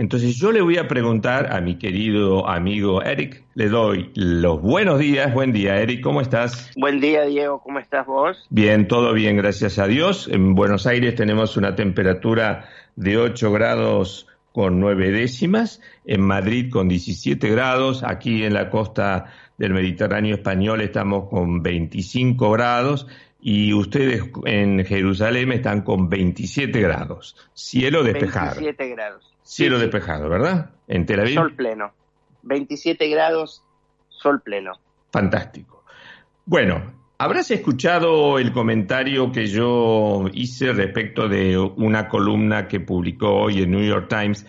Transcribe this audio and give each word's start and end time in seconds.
Entonces 0.00 0.36
yo 0.38 0.50
le 0.50 0.62
voy 0.62 0.78
a 0.78 0.88
preguntar 0.88 1.52
a 1.52 1.60
mi 1.60 1.76
querido 1.76 2.48
amigo 2.48 3.02
Eric, 3.02 3.44
le 3.54 3.68
doy 3.68 4.10
los 4.14 4.62
buenos 4.62 4.98
días, 4.98 5.34
buen 5.34 5.52
día 5.52 5.76
Eric, 5.76 6.00
¿cómo 6.00 6.22
estás? 6.22 6.70
Buen 6.74 7.00
día 7.00 7.26
Diego, 7.26 7.60
¿cómo 7.60 7.80
estás 7.80 8.06
vos? 8.06 8.46
Bien, 8.48 8.88
todo 8.88 9.12
bien, 9.12 9.36
gracias 9.36 9.78
a 9.78 9.86
Dios. 9.86 10.26
En 10.32 10.54
Buenos 10.54 10.86
Aires 10.86 11.16
tenemos 11.16 11.58
una 11.58 11.74
temperatura 11.74 12.66
de 12.96 13.18
8 13.18 13.52
grados 13.52 14.26
con 14.52 14.80
9 14.80 15.10
décimas, 15.10 15.82
en 16.06 16.22
Madrid 16.22 16.70
con 16.72 16.88
17 16.88 17.50
grados, 17.50 18.02
aquí 18.02 18.42
en 18.44 18.54
la 18.54 18.70
costa 18.70 19.34
del 19.58 19.74
Mediterráneo 19.74 20.34
español 20.34 20.80
estamos 20.80 21.28
con 21.28 21.62
25 21.62 22.50
grados 22.52 23.06
y 23.38 23.74
ustedes 23.74 24.24
en 24.46 24.82
Jerusalén 24.82 25.52
están 25.52 25.82
con 25.82 26.08
27 26.08 26.80
grados. 26.80 27.36
Cielo 27.52 28.02
despejado. 28.02 28.54
27 28.60 28.88
grados. 28.88 29.30
Cielo 29.50 29.80
despejado, 29.80 30.28
¿verdad? 30.28 30.70
En 30.86 31.06
Tel 31.06 31.18
Aviv. 31.18 31.34
Sol 31.34 31.56
pleno. 31.56 31.92
27 32.42 33.08
grados, 33.08 33.64
sol 34.08 34.42
pleno. 34.42 34.74
Fantástico. 35.10 35.82
Bueno, 36.44 37.00
Habrás 37.18 37.50
escuchado 37.50 38.38
el 38.38 38.50
comentario 38.50 39.30
que 39.30 39.46
yo 39.46 40.24
hice 40.32 40.72
respecto 40.72 41.28
de 41.28 41.58
una 41.58 42.08
columna 42.08 42.66
que 42.66 42.80
publicó 42.80 43.42
hoy 43.42 43.58
el 43.58 43.70
New 43.70 43.84
York 43.84 44.06
Times, 44.08 44.46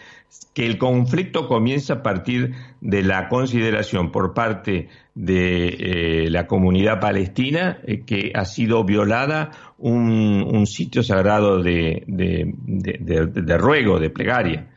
que 0.54 0.66
el 0.68 0.78
conflicto 0.78 1.50
comienza 1.50 1.96
a 1.96 2.02
partir 2.02 2.54
de 2.80 3.04
la 3.04 3.28
consideración 3.28 4.10
por 4.14 4.34
parte 4.34 4.88
de 5.16 5.68
eh, 5.68 6.30
la 6.30 6.48
comunidad 6.48 7.02
palestina 7.02 7.80
eh, 7.86 8.06
que 8.06 8.32
ha 8.34 8.46
sido 8.46 8.86
violada 8.86 9.52
un, 9.78 10.66
sitio 10.66 11.04
sagrado 11.04 11.62
de, 11.62 12.06
de 12.08 13.58
ruego, 13.58 14.00
de 14.00 14.10
plegaria. 14.10 14.71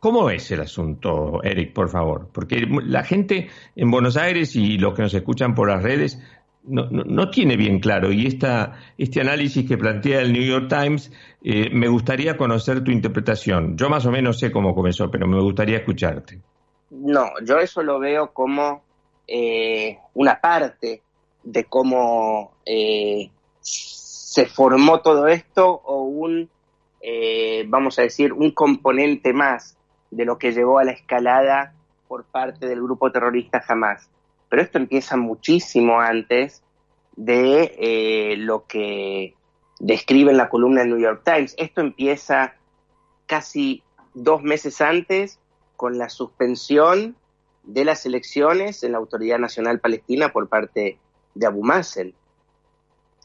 ¿Cómo 0.00 0.30
es 0.30 0.50
el 0.50 0.62
asunto, 0.62 1.42
Eric, 1.42 1.74
por 1.74 1.90
favor? 1.90 2.28
Porque 2.32 2.66
la 2.84 3.04
gente 3.04 3.50
en 3.76 3.90
Buenos 3.90 4.16
Aires 4.16 4.56
y 4.56 4.78
los 4.78 4.94
que 4.94 5.02
nos 5.02 5.12
escuchan 5.12 5.54
por 5.54 5.68
las 5.68 5.82
redes 5.82 6.18
no, 6.64 6.86
no, 6.88 7.28
tiene 7.28 7.56
bien 7.58 7.80
claro. 7.80 8.10
Y 8.10 8.26
esta, 8.26 8.78
este 8.96 9.20
análisis 9.20 9.68
que 9.68 9.76
plantea 9.76 10.22
el 10.22 10.32
New 10.32 10.42
York 10.42 10.68
Times, 10.70 11.12
eh, 11.44 11.68
me 11.70 11.88
gustaría 11.88 12.38
conocer 12.38 12.82
tu 12.82 12.90
interpretación. 12.90 13.76
Yo 13.76 13.90
más 13.90 14.06
o 14.06 14.10
menos 14.10 14.38
sé 14.38 14.50
cómo 14.50 14.74
comenzó, 14.74 15.10
pero 15.10 15.26
me 15.26 15.38
gustaría 15.38 15.76
escucharte. 15.76 16.40
No, 16.90 17.28
yo 17.44 17.58
eso 17.58 17.82
lo 17.82 17.98
veo 17.98 18.32
como 18.32 18.82
eh, 19.26 19.98
una 20.14 20.40
parte 20.40 21.02
de 21.44 21.64
cómo 21.64 22.54
eh, 22.64 23.30
se 23.60 24.46
formó 24.46 25.00
todo 25.00 25.28
esto 25.28 25.68
o 25.68 26.04
un, 26.04 26.48
vamos 27.66 27.98
a 27.98 28.02
decir, 28.02 28.32
un 28.32 28.52
componente 28.52 29.34
más 29.34 29.76
de 30.10 30.24
lo 30.24 30.38
que 30.38 30.52
llevó 30.52 30.78
a 30.78 30.84
la 30.84 30.92
escalada 30.92 31.74
por 32.08 32.24
parte 32.24 32.66
del 32.66 32.82
grupo 32.82 33.12
terrorista 33.12 33.62
Hamas 33.66 34.10
pero 34.50 34.62
esto 34.62 34.76
empieza 34.76 35.16
muchísimo 35.16 36.00
antes 36.00 36.62
de 37.16 37.74
eh, 37.78 38.36
lo 38.36 38.66
que 38.66 39.34
describe 39.78 40.32
en 40.32 40.36
la 40.36 40.50
columna 40.50 40.80
del 40.80 40.90
New 40.90 40.98
York 40.98 41.22
Times. 41.24 41.54
Esto 41.56 41.80
empieza 41.80 42.54
casi 43.26 43.82
dos 44.12 44.42
meses 44.42 44.80
antes 44.80 45.38
con 45.76 45.98
la 45.98 46.08
suspensión 46.08 47.14
de 47.62 47.84
las 47.84 48.04
elecciones 48.04 48.82
en 48.82 48.92
la 48.92 48.98
Autoridad 48.98 49.38
Nacional 49.38 49.78
Palestina 49.78 50.32
por 50.32 50.48
parte 50.48 50.98
de 51.34 51.46
Abu 51.46 51.62
Mazen. 51.62 52.12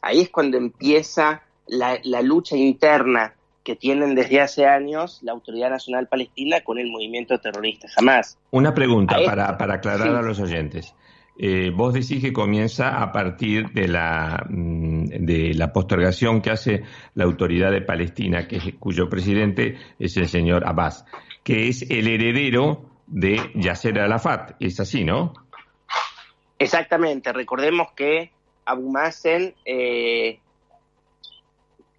Ahí 0.02 0.20
es 0.20 0.30
cuando 0.30 0.56
empieza 0.56 1.42
la, 1.66 1.98
lucha 2.22 2.56
interna 2.56 3.34
que 3.66 3.74
tienen 3.74 4.14
desde 4.14 4.40
hace 4.40 4.64
años 4.64 5.18
la 5.22 5.32
Autoridad 5.32 5.70
Nacional 5.70 6.06
Palestina 6.06 6.60
con 6.60 6.78
el 6.78 6.88
movimiento 6.88 7.36
terrorista 7.40 7.88
Hamas. 7.96 8.38
Una 8.52 8.72
pregunta 8.72 9.16
para, 9.26 9.58
para, 9.58 9.74
aclarar 9.74 10.14
a 10.14 10.22
los 10.22 10.38
oyentes. 10.38 10.94
Eh, 11.36 11.72
vos 11.74 11.92
decís 11.92 12.22
que 12.22 12.32
comienza 12.32 13.02
a 13.02 13.10
partir 13.10 13.70
de 13.72 13.88
la, 13.88 14.46
mm, 14.48 15.06
de 15.18 15.52
la 15.54 15.72
postergación 15.72 16.42
que 16.42 16.52
hace 16.52 16.84
la 17.14 17.24
autoridad 17.24 17.72
de 17.72 17.82
Palestina, 17.82 18.46
que, 18.46 18.76
cuyo 18.78 19.08
presidente 19.08 19.76
es 19.98 20.16
el 20.16 20.28
señor 20.28 20.64
Abbas, 20.64 21.04
que 21.42 21.66
es 21.66 21.90
el 21.90 22.06
heredero 22.06 22.88
de 23.08 23.50
Yasser 23.56 23.98
Arafat. 23.98 24.52
Es 24.60 24.78
así, 24.78 25.02
¿no? 25.02 25.32
Exactamente. 26.60 27.32
Recordemos 27.32 27.88
que 27.96 28.30
Abu 28.64 28.92
Mazen 28.92 29.54
eh, 29.64 30.38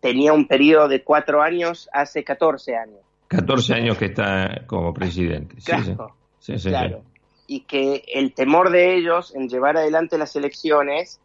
tenía 0.07 0.33
un 0.33 0.47
periodo 0.47 0.87
de 0.87 1.03
cuatro 1.03 1.41
años 1.41 1.89
hace 1.93 2.23
14 2.23 2.75
años. 2.75 2.99
14 3.27 3.73
años 3.73 3.97
que 3.97 4.05
está 4.05 4.63
como 4.65 4.93
presidente. 4.93 5.55
Claro, 5.63 6.15
sí, 6.39 6.57
sí. 6.57 6.69
claro 6.69 7.01
y 7.47 7.61
que 7.61 8.03
el 8.13 8.33
temor 8.33 8.69
de 8.69 8.95
ellos 8.95 9.33
en 9.33 9.47
llevar 9.47 9.77
adelante 9.77 10.17
las 10.17 10.35
elecciones 10.35 11.19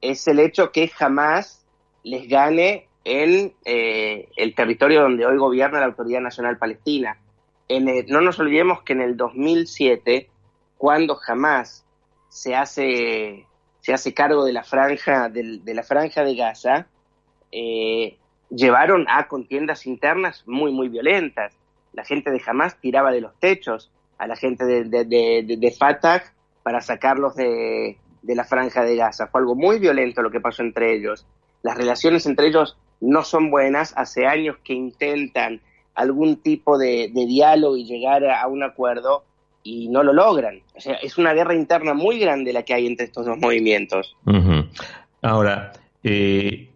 es 0.00 0.26
el 0.26 0.40
hecho 0.40 0.72
que 0.72 0.88
jamás 0.88 1.64
les 2.02 2.28
gane 2.28 2.88
en 3.04 3.52
eh, 3.64 4.28
el 4.36 4.54
territorio 4.54 5.02
donde 5.02 5.26
hoy 5.26 5.36
gobierna 5.36 5.78
la 5.78 5.86
Autoridad 5.86 6.20
Nacional 6.20 6.56
Palestina. 6.56 7.18
no 7.68 8.20
nos 8.20 8.38
olvidemos 8.40 8.82
que 8.82 8.94
en 8.94 9.02
el 9.02 9.16
2007, 9.16 10.28
cuando 10.78 11.14
jamás 11.14 11.84
se 12.28 12.54
hace, 12.54 13.46
se 13.80 13.92
hace 13.92 14.14
cargo 14.14 14.44
de 14.44 14.52
la 14.54 14.64
franja 14.64 15.28
de, 15.28 15.60
la 15.74 15.82
franja 15.82 16.24
de 16.24 16.34
Gaza, 16.34 16.86
eh, 17.52 18.16
llevaron 18.50 19.06
a 19.08 19.28
contiendas 19.28 19.86
internas 19.86 20.42
muy, 20.46 20.72
muy 20.72 20.88
violentas. 20.88 21.54
La 21.92 22.04
gente 22.04 22.30
de 22.30 22.42
Hamas 22.46 22.78
tiraba 22.80 23.10
de 23.10 23.20
los 23.20 23.34
techos, 23.38 23.90
a 24.18 24.26
la 24.26 24.36
gente 24.36 24.64
de, 24.64 24.84
de, 25.44 25.70
Fatah 25.78 26.22
para 26.62 26.80
sacarlos 26.80 27.36
de, 27.36 27.96
la 28.22 28.44
franja 28.44 28.82
de 28.82 28.96
Gaza. 28.96 29.28
Fue 29.28 29.40
algo 29.40 29.54
muy 29.54 29.78
violento 29.78 30.22
lo 30.22 30.30
que 30.30 30.40
pasó 30.40 30.62
entre 30.62 30.94
ellos. 30.94 31.26
Las 31.62 31.76
relaciones 31.76 32.26
entre 32.26 32.48
ellos 32.48 32.76
no 33.00 33.22
son 33.22 33.50
buenas. 33.50 33.92
Hace 33.96 34.26
años 34.26 34.56
que 34.64 34.74
intentan 34.74 35.60
algún 35.94 36.36
tipo 36.36 36.78
de, 36.78 37.10
diálogo 37.12 37.76
y 37.76 37.84
llegar 37.84 38.24
a, 38.24 38.46
un 38.46 38.62
acuerdo 38.62 39.24
y 39.62 39.88
no 39.88 40.02
lo 40.02 40.12
logran. 40.12 40.62
O 40.76 40.80
sea, 40.80 40.94
es 40.94 41.18
una 41.18 41.34
guerra 41.34 41.54
interna 41.54 41.94
muy 41.94 42.18
grande 42.18 42.52
la 42.52 42.62
que 42.62 42.74
hay 42.74 42.86
entre 42.86 43.06
estos 43.06 43.26
dos 43.26 43.38
movimientos. 43.38 44.16
Ahora, 45.22 45.72
eh, 46.02 46.68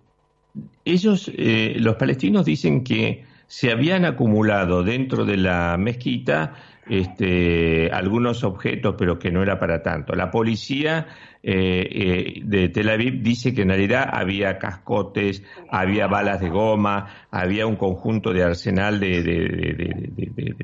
ellos, 0.91 1.31
eh, 1.35 1.77
los 1.79 1.97
palestinos 1.97 2.45
dicen 2.45 2.85
que 2.85 3.25
se 3.47 3.71
habían 3.71 4.05
acumulado 4.05 4.85
dentro 4.85 5.25
de 5.25 5.37
la 5.37 5.77
mezquita 5.79 6.55
este, 6.91 7.89
algunos 7.93 8.43
objetos, 8.43 8.97
pero 8.99 9.17
que 9.17 9.31
no 9.31 9.45
era 9.45 9.61
para 9.61 9.81
tanto. 9.81 10.15
La 10.15 10.29
policía 10.33 11.07
eh, 11.41 11.89
eh, 11.89 12.41
de 12.45 12.69
Tel 12.69 12.89
Aviv 12.89 13.23
dice 13.23 13.55
que 13.55 13.63
en 13.63 13.69
realidad 13.69 14.11
había 14.13 14.59
cascotes, 14.59 15.45
había 15.71 16.09
balas 16.09 16.41
de 16.41 16.51
goma, 16.51 17.07
había 17.31 17.69
un 17.69 17.77
conjunto 17.77 18.33
de 18.33 18.43
arsenal 18.43 18.99
de, 18.99 20.57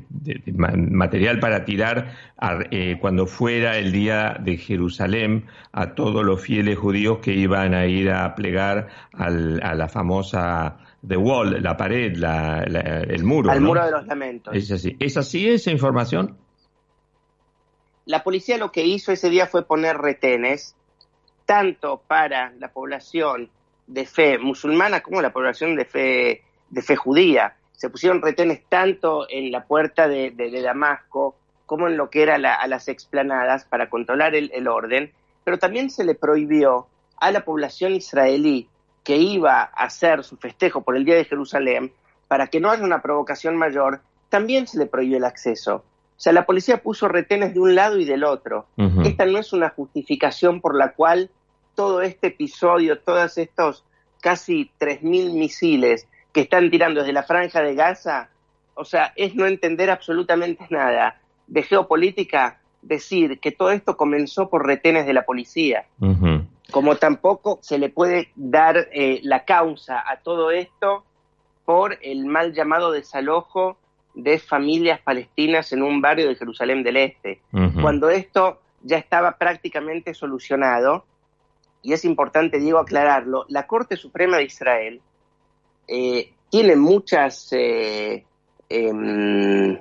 material 0.53 1.39
para 1.39 1.63
tirar 1.63 2.11
eh, 2.71 2.97
cuando 2.99 3.25
fuera 3.25 3.77
el 3.77 3.93
día 3.93 4.37
de 4.37 4.57
Jerusalén 4.57 5.45
a 5.71 5.95
todos 5.95 6.25
los 6.25 6.41
fieles 6.41 6.77
judíos 6.77 7.19
que 7.19 7.33
iban 7.33 7.73
a 7.73 7.85
ir 7.85 8.11
a 8.11 8.35
plegar 8.35 8.89
a 9.13 9.29
la 9.29 9.87
famosa 9.87 10.77
The 11.05 11.17
Wall, 11.17 11.61
la 11.61 11.77
pared, 11.77 12.13
el 12.15 13.23
muro. 13.23 13.51
Al 13.51 13.61
muro 13.61 13.85
de 13.85 13.91
los 13.91 14.07
lamentos. 14.07 14.55
Es 14.55 14.71
así. 14.71 14.95
¿Es 14.99 15.17
así 15.17 15.47
esa 15.47 15.71
información? 15.71 16.37
La 18.05 18.23
policía 18.23 18.57
lo 18.57 18.71
que 18.71 18.85
hizo 18.85 19.11
ese 19.11 19.29
día 19.29 19.47
fue 19.47 19.65
poner 19.65 19.97
retenes, 19.97 20.75
tanto 21.45 22.01
para 22.07 22.51
la 22.57 22.69
población 22.69 23.49
de 23.85 24.05
fe 24.05 24.37
musulmana 24.37 25.01
como 25.01 25.21
la 25.21 25.31
población 25.31 25.75
de 25.75 25.85
fe, 25.85 26.43
de 26.69 26.81
fe 26.81 26.95
judía. 26.95 27.55
Se 27.73 27.89
pusieron 27.89 28.21
retenes 28.21 28.63
tanto 28.67 29.27
en 29.29 29.51
la 29.51 29.65
puerta 29.65 30.07
de, 30.07 30.33
Damasco 30.63 31.35
como 31.65 31.87
en 31.87 31.97
lo 31.97 32.09
que 32.09 32.23
era 32.23 32.35
a 32.35 32.67
las 32.67 32.87
explanadas 32.87 33.65
para 33.65 33.89
controlar 33.89 34.35
el 34.35 34.67
orden, 34.67 35.11
pero 35.43 35.59
también 35.59 35.89
se 35.89 36.03
le 36.03 36.15
prohibió 36.15 36.87
a 37.19 37.31
la 37.31 37.43
población 37.43 37.93
israelí 37.93 38.69
que 39.07 39.15
iba 39.15 39.61
a 39.61 39.85
hacer 39.85 40.25
su 40.25 40.35
festejo 40.35 40.81
por 40.81 40.97
el 40.97 41.05
Día 41.05 41.15
de 41.15 41.23
Jerusalén, 41.23 41.93
para 42.27 42.47
que 42.47 42.59
no 42.59 42.69
haya 42.69 42.83
una 42.83 43.01
provocación 43.01 43.55
mayor, 43.55 44.01
también 44.27 44.67
se 44.67 44.77
le 44.77 44.85
prohibió 44.85 45.15
el 45.15 45.23
acceso. 45.23 45.75
O 45.75 46.19
sea, 46.19 46.33
la 46.33 46.45
policía 46.45 46.83
puso 46.83 47.07
retenes 47.07 47.53
de 47.53 47.61
un 47.61 47.73
lado 47.73 47.97
y 47.99 48.03
del 48.03 48.25
otro. 48.25 48.65
Esta 49.05 49.25
no 49.25 49.37
es 49.37 49.53
una 49.53 49.69
justificación 49.69 50.59
por 50.59 50.75
la 50.75 50.91
cual 50.91 51.29
todo 51.73 52.01
este 52.01 52.27
episodio, 52.27 52.99
todos 52.99 53.37
estos 53.37 53.85
casi 54.19 54.71
3.000 54.77 55.31
misiles 55.31 56.05
que 56.33 56.41
están 56.41 56.69
tirando 56.69 56.99
desde 56.99 57.13
la 57.13 57.23
franja 57.23 57.61
de 57.61 57.75
Gaza, 57.75 58.27
o 58.73 58.83
sea, 58.83 59.13
es 59.15 59.35
no 59.35 59.45
entender 59.45 59.89
absolutamente 59.89 60.67
nada 60.69 61.21
de 61.47 61.63
geopolítica 61.63 62.59
decir 62.81 63.39
que 63.39 63.53
todo 63.53 63.71
esto 63.71 63.95
comenzó 63.95 64.49
por 64.49 64.67
retenes 64.67 65.05
de 65.05 65.13
la 65.13 65.23
policía 65.23 65.85
como 66.71 66.97
tampoco 66.97 67.59
se 67.61 67.77
le 67.77 67.89
puede 67.89 68.31
dar 68.35 68.89
eh, 68.91 69.19
la 69.23 69.45
causa 69.45 70.03
a 70.05 70.17
todo 70.17 70.51
esto 70.51 71.03
por 71.65 71.97
el 72.01 72.25
mal 72.25 72.53
llamado 72.53 72.91
desalojo 72.91 73.77
de 74.13 74.39
familias 74.39 74.99
palestinas 75.01 75.71
en 75.71 75.83
un 75.83 76.01
barrio 76.01 76.27
de 76.27 76.35
Jerusalén 76.35 76.83
del 76.83 76.97
Este, 76.97 77.41
cuando 77.81 78.09
esto 78.09 78.59
ya 78.81 78.97
estaba 78.97 79.37
prácticamente 79.37 80.13
solucionado, 80.13 81.05
y 81.83 81.93
es 81.93 82.03
importante, 82.03 82.57
Diego, 82.57 82.79
aclararlo, 82.79 83.45
la 83.49 83.67
Corte 83.67 83.95
Suprema 83.95 84.37
de 84.37 84.45
Israel 84.45 85.01
eh, 85.87 86.33
tiene 86.49 86.75
muchas 86.75 87.49
eh, 87.51 88.25
em, 88.69 89.77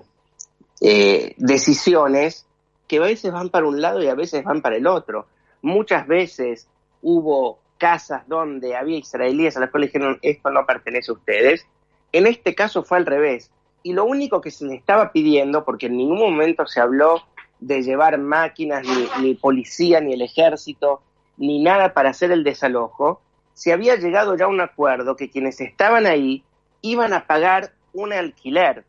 decisiones 1.38 2.46
que 2.86 2.98
a 2.98 3.02
veces 3.02 3.32
van 3.32 3.48
para 3.48 3.66
un 3.66 3.80
lado 3.80 4.02
y 4.02 4.08
a 4.08 4.14
veces 4.14 4.44
van 4.44 4.60
para 4.60 4.76
el 4.76 4.86
otro. 4.86 5.26
Muchas 5.62 6.06
veces 6.06 6.68
hubo 7.08 7.60
casas 7.78 8.26
donde 8.26 8.74
había 8.74 8.98
israelíes 8.98 9.56
a 9.56 9.60
las 9.60 9.70
cuales 9.70 9.92
dijeron 9.92 10.18
esto 10.22 10.50
no 10.50 10.66
pertenece 10.66 11.12
a 11.12 11.14
ustedes. 11.14 11.64
En 12.10 12.26
este 12.26 12.56
caso 12.56 12.82
fue 12.82 12.98
al 12.98 13.06
revés. 13.06 13.52
Y 13.84 13.92
lo 13.92 14.04
único 14.04 14.40
que 14.40 14.50
se 14.50 14.64
le 14.66 14.74
estaba 14.74 15.12
pidiendo, 15.12 15.64
porque 15.64 15.86
en 15.86 15.96
ningún 15.96 16.18
momento 16.18 16.66
se 16.66 16.80
habló 16.80 17.22
de 17.60 17.82
llevar 17.82 18.18
máquinas, 18.18 18.84
ni, 19.20 19.34
policía, 19.34 20.00
ni 20.00 20.14
el 20.14 20.22
ejército, 20.22 21.00
ni 21.36 21.62
nada 21.62 21.94
para 21.94 22.10
hacer 22.10 22.32
el 22.32 22.42
desalojo, 22.42 23.20
se 23.54 23.72
había 23.72 23.94
llegado 23.94 24.36
ya 24.36 24.46
a 24.46 24.48
un 24.48 24.60
acuerdo 24.60 25.14
que 25.14 25.30
quienes 25.30 25.60
estaban 25.60 26.06
ahí 26.06 26.42
iban 26.82 27.12
a 27.12 27.28
pagar 27.28 27.72
un 27.92 28.12
alquiler 28.12 28.84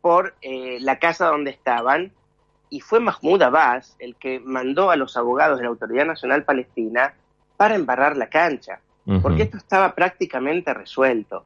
por 0.00 0.34
eh, 0.42 0.78
la 0.80 0.98
casa 0.98 1.28
donde 1.28 1.52
estaban, 1.52 2.10
y 2.68 2.80
fue 2.80 2.98
Mahmoud 2.98 3.42
Abbas 3.42 3.94
el 4.00 4.16
que 4.16 4.40
mandó 4.40 4.90
a 4.90 4.96
los 4.96 5.16
abogados 5.16 5.58
de 5.58 5.62
la 5.62 5.70
Autoridad 5.70 6.06
Nacional 6.06 6.42
Palestina 6.42 7.14
para 7.56 7.74
embarrar 7.74 8.16
la 8.16 8.28
cancha, 8.28 8.80
porque 9.22 9.42
esto 9.42 9.58
estaba 9.58 9.94
prácticamente 9.94 10.72
resuelto. 10.72 11.44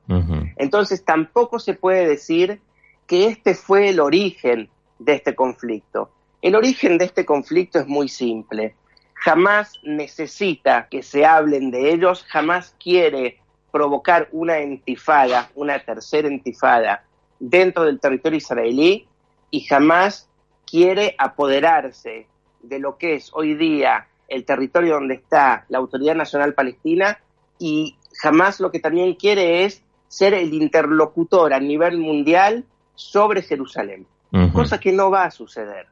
Entonces 0.56 1.04
tampoco 1.04 1.58
se 1.58 1.74
puede 1.74 2.06
decir 2.06 2.60
que 3.06 3.26
este 3.26 3.54
fue 3.54 3.88
el 3.88 4.00
origen 4.00 4.68
de 4.98 5.14
este 5.14 5.34
conflicto. 5.34 6.10
El 6.40 6.54
origen 6.54 6.98
de 6.98 7.06
este 7.06 7.24
conflicto 7.24 7.78
es 7.78 7.86
muy 7.86 8.08
simple. 8.08 8.74
Jamás 9.14 9.80
necesita 9.82 10.86
que 10.88 11.02
se 11.02 11.26
hablen 11.26 11.70
de 11.70 11.92
ellos, 11.92 12.24
jamás 12.28 12.74
quiere 12.78 13.38
provocar 13.72 14.28
una 14.32 14.60
intifada, 14.60 15.50
una 15.54 15.78
tercera 15.80 16.28
intifada 16.28 17.04
dentro 17.40 17.84
del 17.84 18.00
territorio 18.00 18.38
israelí 18.38 19.06
y 19.50 19.60
jamás 19.62 20.28
quiere 20.66 21.14
apoderarse 21.18 22.26
de 22.62 22.78
lo 22.78 22.98
que 22.98 23.14
es 23.14 23.30
hoy 23.32 23.54
día 23.54 24.06
el 24.28 24.44
territorio 24.44 24.94
donde 24.94 25.14
está 25.14 25.64
la 25.68 25.78
Autoridad 25.78 26.14
Nacional 26.14 26.54
Palestina 26.54 27.18
y 27.58 27.96
jamás 28.22 28.60
lo 28.60 28.70
que 28.70 28.78
también 28.78 29.14
quiere 29.14 29.64
es 29.64 29.82
ser 30.06 30.34
el 30.34 30.52
interlocutor 30.54 31.52
a 31.52 31.60
nivel 31.60 31.98
mundial 31.98 32.64
sobre 32.94 33.42
Jerusalén, 33.42 34.06
cosa 34.52 34.78
que 34.78 34.92
no 34.92 35.10
va 35.10 35.24
a 35.24 35.30
suceder. 35.30 35.86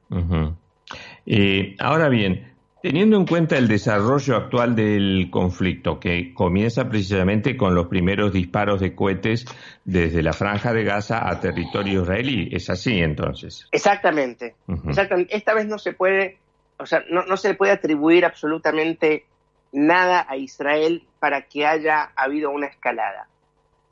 ahora 1.78 2.08
bien, 2.08 2.52
teniendo 2.82 3.16
en 3.16 3.26
cuenta 3.26 3.58
el 3.58 3.68
desarrollo 3.68 4.36
actual 4.36 4.74
del 4.74 5.28
conflicto, 5.30 5.98
que 6.00 6.32
comienza 6.34 6.88
precisamente 6.88 7.56
con 7.56 7.74
los 7.74 7.86
primeros 7.88 8.32
disparos 8.32 8.80
de 8.80 8.94
cohetes 8.94 9.44
desde 9.84 10.22
la 10.22 10.32
franja 10.32 10.72
de 10.72 10.84
Gaza 10.84 11.28
a 11.28 11.40
territorio 11.40 12.02
israelí, 12.02 12.48
¿es 12.52 12.70
así 12.70 12.98
entonces? 12.98 13.68
Exactamente. 13.72 14.54
Exactamente. 14.88 15.36
Esta 15.36 15.54
vez 15.54 15.66
no 15.66 15.78
se 15.78 15.92
puede 15.92 16.38
o 16.78 16.86
sea, 16.86 17.04
no, 17.10 17.36
se 17.36 17.48
le 17.48 17.54
puede 17.54 17.72
atribuir 17.72 18.24
absolutamente 18.24 19.26
nada 19.72 20.26
a 20.28 20.36
Israel 20.36 21.04
para 21.18 21.42
que 21.42 21.66
haya 21.66 22.12
habido 22.16 22.50
una 22.50 22.66
escalada. 22.66 23.28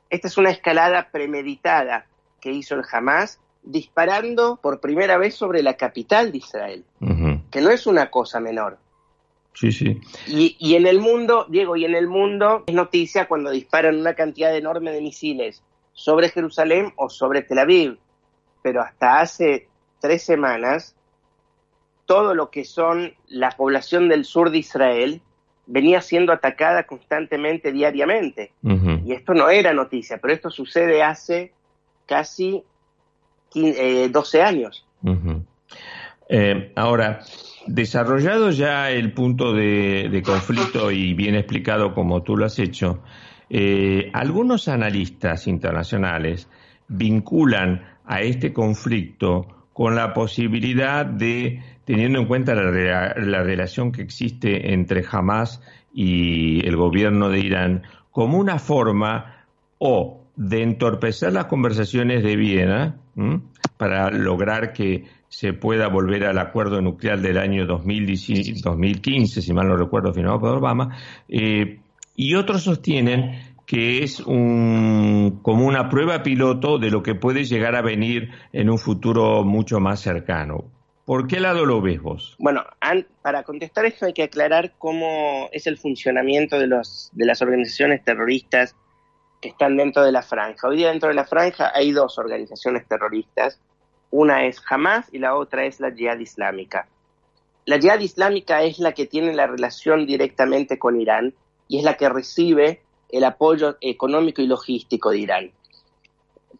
Esta 0.09 0.27
es 0.27 0.37
una 0.37 0.51
escalada 0.51 1.09
premeditada 1.11 2.05
que 2.39 2.51
hizo 2.51 2.75
el 2.75 2.83
Hamas 2.91 3.39
disparando 3.63 4.57
por 4.57 4.79
primera 4.79 5.17
vez 5.17 5.35
sobre 5.35 5.63
la 5.63 5.75
capital 5.75 6.31
de 6.31 6.37
Israel, 6.37 6.85
que 7.49 7.61
no 7.61 7.71
es 7.71 7.87
una 7.87 8.11
cosa 8.11 8.39
menor. 8.39 8.77
Sí, 9.53 9.71
sí. 9.71 9.99
Y, 10.27 10.55
y, 10.59 10.75
en 10.75 10.85
el 10.85 10.99
mundo, 10.99 11.45
Diego, 11.49 11.77
y 11.77 11.85
en 11.85 11.95
el 11.95 12.07
mundo 12.07 12.63
es 12.67 12.75
noticia 12.75 13.27
cuando 13.27 13.49
disparan 13.49 13.97
una 13.97 14.13
cantidad 14.13 14.55
enorme 14.55 14.91
de 14.91 15.01
misiles 15.01 15.63
sobre 15.93 16.29
Jerusalén 16.29 16.93
o 16.97 17.09
sobre 17.09 17.41
Tel 17.41 17.59
Aviv. 17.59 17.97
Pero 18.61 18.81
hasta 18.81 19.21
hace 19.21 19.69
tres 20.01 20.23
semanas 20.23 20.95
todo 22.05 22.35
lo 22.35 22.49
que 22.49 22.65
son 22.65 23.13
la 23.27 23.51
población 23.51 24.09
del 24.09 24.25
sur 24.25 24.51
de 24.51 24.59
Israel 24.59 25.21
venía 25.67 26.01
siendo 26.01 26.31
atacada 26.31 26.83
constantemente, 26.83 27.71
diariamente. 27.71 28.51
Y 29.03 29.13
esto 29.13 29.33
no 29.33 29.49
era 29.49 29.73
noticia, 29.73 30.19
pero 30.21 30.33
esto 30.33 30.49
sucede 30.49 31.01
hace 31.01 31.53
casi 32.05 32.63
12 33.53 34.37
eh, 34.37 34.41
años. 34.41 34.85
Eh, 36.29 36.71
ahora, 36.75 37.21
desarrollado 37.67 38.51
ya 38.51 38.91
el 38.91 39.11
punto 39.13 39.53
de, 39.53 40.21
conflicto 40.25 40.91
y 40.91 41.13
bien 41.13 41.35
explicado 41.35 41.93
como 41.93 42.23
tú 42.23 42.37
lo 42.37 42.45
has 42.45 42.59
hecho, 42.59 43.01
eh, 43.49 44.09
algunos 44.13 44.67
analistas 44.67 45.47
internacionales 45.47 46.47
vinculan 46.87 47.85
a 48.05 48.21
este 48.21 48.53
conflicto 48.53 49.47
con 49.73 49.95
la 49.95 50.13
posibilidad 50.13 51.05
de 51.05 51.61
teniendo 51.85 52.19
en 52.19 52.25
cuenta 52.25 52.55
la, 52.55 53.43
relación 53.43 53.91
que 53.91 54.01
existe 54.01 54.73
entre 54.73 55.05
Hamas 55.09 55.61
y 55.93 56.65
el 56.67 56.75
gobierno 56.75 57.29
de 57.29 57.39
Irán, 57.39 57.83
como 58.11 58.37
una 58.37 58.59
forma 58.59 59.45
o 59.77 60.21
de 60.35 60.63
entorpecer 60.63 61.31
las 61.31 61.45
conversaciones 61.45 62.23
de 62.23 62.35
Viena 62.35 62.97
para 63.77 64.09
lograr 64.11 64.73
que 64.73 65.05
se 65.29 65.53
pueda 65.53 65.87
volver 65.87 66.25
al 66.25 66.37
acuerdo 66.37 66.81
nuclear 66.81 67.21
del 67.21 67.37
año 67.37 67.65
2015, 67.65 69.41
si 69.41 69.53
mal 69.53 69.67
no 69.67 69.77
recuerdo, 69.77 70.13
firmado 70.13 70.39
por 70.39 70.57
Obama, 70.57 70.97
eh, 71.29 71.79
y 72.15 72.35
otros 72.35 72.63
sostienen 72.63 73.55
que 73.65 74.03
es 74.03 74.19
un, 74.19 75.39
como 75.41 75.65
una 75.65 75.89
prueba 75.89 76.23
piloto 76.23 76.77
de 76.77 76.91
lo 76.91 77.01
que 77.03 77.15
puede 77.15 77.45
llegar 77.45 77.75
a 77.75 77.81
venir 77.81 78.29
en 78.53 78.69
un 78.69 78.77
futuro 78.77 79.43
mucho 79.43 79.79
más 79.79 79.99
cercano. 80.01 80.65
¿Por 81.05 81.27
qué 81.27 81.39
lado 81.39 81.67
lo 81.67 81.81
ves 81.81 82.01
vos? 82.01 82.35
Bueno, 82.39 82.63
para 83.21 83.43
contestar 83.43 83.85
esto 83.85 84.07
hay 84.07 84.13
que 84.13 84.23
aclarar 84.23 84.73
cómo 84.79 85.49
es 85.51 85.67
el 85.67 85.77
funcionamiento 85.77 86.57
de, 86.57 86.65
las 86.67 87.41
organizaciones 87.43 88.03
terroristas 88.03 88.75
que 89.39 89.49
están 89.49 89.77
dentro 89.77 90.03
de 90.03 90.11
la 90.11 90.23
franja. 90.23 90.67
Hoy 90.67 90.77
día 90.77 90.89
dentro 90.89 91.09
de 91.09 91.15
la 91.15 91.25
franja 91.25 91.71
hay 91.75 91.91
dos 91.91 92.17
organizaciones 92.17 92.87
terroristas. 92.87 93.59
Una 94.09 94.45
es 94.45 94.59
Hamas 94.67 95.07
y 95.13 95.19
la 95.19 95.35
otra 95.35 95.65
es 95.65 95.79
la 95.79 95.91
Jihad 95.91 96.17
Islámica. 96.17 96.87
La 97.65 97.77
Jihad 97.77 97.99
Islámica 97.99 98.63
es 98.63 98.79
la 98.79 98.93
que 98.93 99.05
tiene 99.05 99.35
la 99.35 99.45
relación 99.45 100.07
directamente 100.07 100.79
con 100.79 100.99
Irán 100.99 101.35
y 101.67 101.77
es 101.77 101.83
la 101.83 101.97
que 101.97 102.09
recibe 102.09 102.81
el 103.09 103.25
apoyo 103.25 103.77
económico 103.79 104.41
y 104.41 104.47
logístico 104.47 105.11
de 105.11 105.19
Irán. 105.19 105.51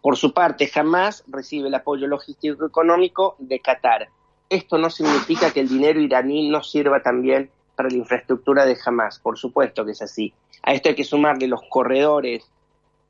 Por 0.01 0.17
su 0.17 0.33
parte, 0.33 0.69
Hamas 0.75 1.23
recibe 1.25 1.67
el 1.67 1.73
apoyo 1.73 2.05
logístico 2.05 2.67
económico 2.67 3.35
de 3.39 3.59
Qatar. 3.59 4.09
Esto 4.49 4.77
no 4.77 4.89
significa 4.89 5.51
que 5.51 5.61
el 5.61 5.69
dinero 5.69 5.99
iraní 5.99 6.49
no 6.49 6.63
sirva 6.63 7.01
también 7.01 7.49
para 7.75 7.89
la 7.89 7.97
infraestructura 7.97 8.65
de 8.65 8.77
Hamas, 8.85 9.19
por 9.19 9.37
supuesto 9.37 9.85
que 9.85 9.91
es 9.91 10.01
así. 10.01 10.33
A 10.63 10.73
esto 10.73 10.89
hay 10.89 10.95
que 10.95 11.03
sumarle 11.03 11.47
los 11.47 11.61
corredores 11.69 12.49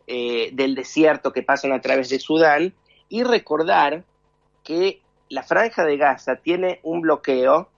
eh, 0.08 0.50
del 0.54 0.76
desierto 0.76 1.34
que 1.34 1.44
pasan 1.44 1.72
a 1.72 1.82
través 1.82 2.10
de 2.10 2.20
Sudán 2.20 2.74
y 3.10 3.24
recordar 3.24 4.04
que 4.64 5.02
la 5.30 5.44
franja 5.44 5.84
de 5.86 5.98
Gaza 5.98 6.38
tiene 6.38 6.80
un 6.84 7.02
bloqueo 7.02 7.70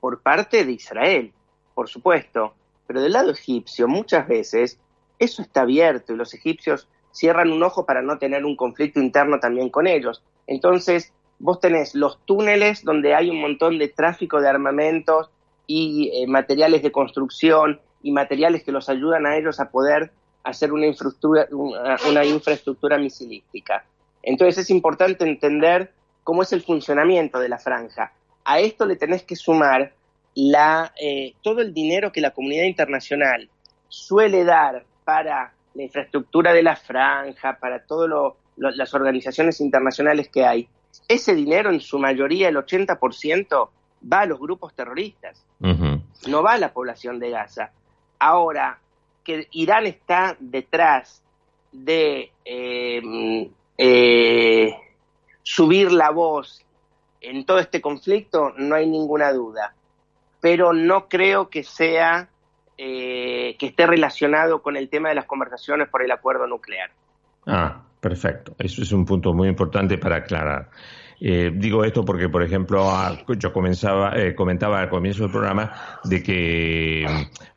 por 0.00 0.22
parte 0.22 0.64
de 0.64 0.72
Israel, 0.72 1.32
por 1.74 1.88
supuesto, 1.88 2.54
pero 2.86 3.02
del 3.02 3.12
lado 3.12 3.30
egipcio 3.30 3.88
muchas 3.88 4.26
veces 4.26 4.78
eso 5.18 5.42
está 5.42 5.62
abierto 5.62 6.12
y 6.12 6.16
los 6.16 6.34
egipcios 6.34 6.88
cierran 7.12 7.52
un 7.52 7.62
ojo 7.62 7.84
para 7.84 8.02
no 8.02 8.18
tener 8.18 8.44
un 8.44 8.56
conflicto 8.56 9.00
interno 9.00 9.38
también 9.38 9.68
con 9.68 9.86
ellos. 9.86 10.22
Entonces, 10.46 11.12
vos 11.40 11.58
tenés 11.58 11.94
los 11.94 12.24
túneles 12.24 12.84
donde 12.84 13.14
hay 13.14 13.30
un 13.30 13.40
montón 13.40 13.78
de 13.78 13.88
tráfico 13.88 14.40
de 14.40 14.48
armamentos 14.48 15.30
y 15.66 16.10
eh, 16.12 16.26
materiales 16.26 16.82
de 16.82 16.92
construcción 16.92 17.80
y 18.02 18.12
materiales 18.12 18.62
que 18.62 18.72
los 18.72 18.88
ayudan 18.88 19.26
a 19.26 19.36
ellos 19.36 19.58
a 19.58 19.70
poder 19.70 20.12
hacer 20.44 20.72
una 20.72 20.86
infraestructura, 20.86 21.48
una 22.08 22.24
infraestructura 22.24 22.98
misilística. 22.98 23.84
Entonces 24.22 24.58
es 24.58 24.70
importante 24.70 25.24
entender 25.24 25.92
cómo 26.22 26.42
es 26.42 26.52
el 26.52 26.62
funcionamiento 26.62 27.38
de 27.38 27.48
la 27.48 27.58
franja. 27.58 28.12
A 28.44 28.60
esto 28.60 28.86
le 28.86 28.96
tenés 28.96 29.22
que 29.22 29.36
sumar 29.36 29.92
la, 30.34 30.92
eh, 31.00 31.34
todo 31.42 31.60
el 31.60 31.74
dinero 31.74 32.12
que 32.12 32.20
la 32.20 32.30
comunidad 32.30 32.64
internacional 32.64 33.48
suele 33.88 34.44
dar 34.44 34.84
para 35.04 35.52
la 35.74 35.82
infraestructura 35.82 36.52
de 36.52 36.62
la 36.62 36.76
franja, 36.76 37.58
para 37.60 37.84
todas 37.84 38.34
las 38.56 38.94
organizaciones 38.94 39.60
internacionales 39.60 40.28
que 40.28 40.44
hay. 40.44 40.68
Ese 41.08 41.34
dinero, 41.34 41.70
en 41.70 41.80
su 41.80 41.98
mayoría, 41.98 42.48
el 42.48 42.56
80%, 42.56 43.68
va 44.12 44.20
a 44.20 44.26
los 44.26 44.38
grupos 44.38 44.74
terroristas, 44.74 45.44
no 45.60 46.42
va 46.42 46.52
a 46.52 46.58
la 46.58 46.72
población 46.72 47.18
de 47.18 47.30
Gaza. 47.30 47.72
Ahora, 48.18 48.78
que 49.24 49.48
Irán 49.52 49.86
está 49.86 50.36
detrás 50.38 51.22
de 51.72 52.32
eh, 52.44 53.50
eh, 53.78 54.76
subir 55.42 55.92
la 55.92 56.10
voz 56.10 56.64
en 57.20 57.44
todo 57.44 57.58
este 57.58 57.80
conflicto, 57.80 58.52
no 58.56 58.74
hay 58.74 58.86
ninguna 58.86 59.32
duda. 59.32 59.74
Pero 60.40 60.72
no 60.72 61.08
creo 61.08 61.50
que 61.50 61.62
sea 61.62 62.30
eh, 62.78 63.56
que 63.58 63.66
esté 63.66 63.86
relacionado 63.86 64.62
con 64.62 64.76
el 64.76 64.88
tema 64.88 65.10
de 65.10 65.14
las 65.14 65.26
conversaciones 65.26 65.88
por 65.88 66.02
el 66.02 66.10
acuerdo 66.10 66.46
nuclear. 66.46 66.90
Ah, 67.46 67.82
perfecto. 68.00 68.54
Eso 68.58 68.82
es 68.82 68.92
un 68.92 69.04
punto 69.04 69.32
muy 69.32 69.48
importante 69.48 69.98
para 69.98 70.16
aclarar. 70.16 70.70
Eh, 71.22 71.52
digo 71.54 71.84
esto 71.84 72.02
porque, 72.02 72.30
por 72.30 72.42
ejemplo, 72.42 72.90
yo 73.38 73.52
comenzaba, 73.52 74.14
eh, 74.16 74.34
comentaba 74.34 74.80
al 74.80 74.88
comienzo 74.88 75.24
del 75.24 75.30
programa 75.30 75.70
de 76.02 76.22
que, 76.22 77.04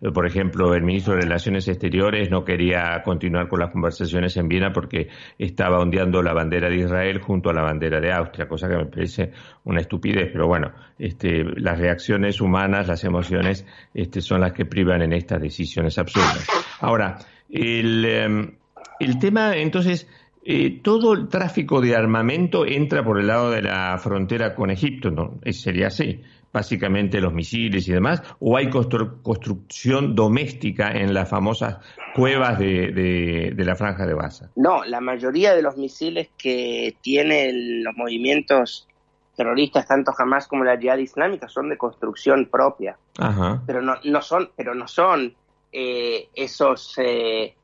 mm, 0.02 0.12
por 0.12 0.28
ejemplo, 0.28 0.76
el 0.76 0.84
ministro 0.84 1.14
de 1.14 1.22
Relaciones 1.22 1.66
Exteriores 1.70 2.30
no 2.30 2.44
quería 2.44 3.02
continuar 3.06 3.48
con 3.48 3.62
las 3.62 3.72
conversaciones 3.72 4.36
en 4.36 4.50
Viena 4.50 4.74
porque 4.74 5.08
estaba 5.40 5.80
ondeando 5.80 6.22
la 6.22 6.34
bandera 6.34 6.70
de 6.70 6.76
Israel 6.76 7.22
junto 7.22 7.50
a 7.50 7.54
la 7.54 7.62
bandera 7.62 8.02
de 8.02 8.12
Austria, 8.12 8.50
cosa 8.50 8.68
que 8.68 8.76
me 8.76 8.86
parece 8.86 9.32
una 9.64 9.80
estupidez, 9.80 10.30
pero 10.34 10.46
bueno, 10.46 10.74
este, 11.00 11.46
las 11.56 11.80
reacciones 11.80 12.42
humanas, 12.42 12.90
las 12.90 13.06
emociones, 13.06 13.66
este, 13.94 14.20
son 14.20 14.42
las 14.42 14.52
que 14.52 14.66
privan 14.66 15.04
en 15.04 15.14
estas 15.14 15.42
decisiones 15.42 15.98
absurdas. 15.98 16.46
Ahora, 16.82 17.18
el, 17.50 18.04
em, 18.04 18.52
el 19.00 19.20
tema, 19.20 19.56
entonces, 19.56 20.06
eh, 20.46 20.82
todo 20.82 21.14
el 21.14 21.30
tráfico 21.30 21.80
de 21.80 21.96
armamento 21.96 22.66
entra 22.66 23.04
por 23.04 23.20
el 23.20 23.28
lado 23.28 23.52
de 23.52 23.62
la 23.62 23.98
frontera 23.98 24.54
con 24.56 24.72
Egipto, 24.72 25.10
¿no? 25.10 25.40
Sería 25.52 25.88
así, 25.88 26.22
básicamente 26.52 27.22
los 27.22 27.34
misiles 27.34 27.88
y 27.88 27.94
demás, 27.94 28.22
o 28.40 28.58
hay 28.58 28.70
construcción 28.70 30.16
doméstica 30.16 30.92
en 30.92 31.14
las 31.14 31.30
famosas 31.30 31.78
cuevas 32.14 32.60
de, 32.60 33.54
la 33.58 33.76
franja 33.76 34.06
de 34.06 34.14
Gaza. 34.14 34.52
No, 34.56 34.84
la 34.84 35.00
mayoría 35.00 35.56
de 35.56 35.62
los 35.62 35.78
misiles 35.78 36.30
que 36.38 36.96
tienen 37.02 37.84
los 37.84 37.96
movimientos 37.96 38.88
terroristas, 39.36 39.88
tanto 39.88 40.12
Hamas 40.16 40.48
como 40.48 40.64
la 40.64 40.78
Jihad 40.78 40.98
Islámica, 40.98 41.48
son 41.48 41.70
de 41.70 41.78
construcción 41.78 42.50
propia. 42.52 42.98
Ajá. 43.18 43.64
Pero 43.66 43.82
no, 43.82 43.96
no 44.04 44.22
son, 44.22 44.52
pero 44.56 44.76
no 44.76 44.88
son 44.88 45.34
eh, 45.72 46.28
esos 46.36 46.96
eh, 46.98 47.56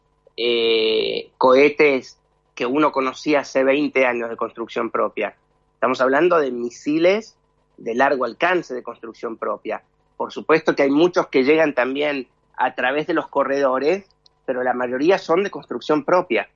cohetes 1.37 2.18
que 2.59 2.65
uno 2.65 2.91
conocía 2.91 3.39
hace 3.39 3.63
20 3.63 4.05
años 4.05 4.29
de 4.29 4.35
construcción 4.35 4.91
propia. 4.91 5.33
Estamos 5.75 6.01
hablando 6.01 6.37
de 6.39 6.51
misiles 6.51 7.37
de 7.77 7.95
largo 7.95 8.25
alcance 8.25 8.73
de 8.73 8.83
construcción 8.83 9.37
propia. 9.37 9.81
Por 10.17 10.33
supuesto 10.33 10.75
que 10.75 10.83
hay 10.83 10.89
muchos 10.91 11.27
que 11.27 11.45
llegan 11.45 11.73
también 11.73 12.27
a 12.57 12.75
través 12.75 13.07
de 13.07 13.13
los 13.13 13.29
corredores, 13.29 14.09
pero 14.45 14.61
la 14.61 14.73
mayoría 14.73 15.17
son 15.17 15.45
de 15.45 15.49
construcción 15.49 16.03
propia. 16.03 16.49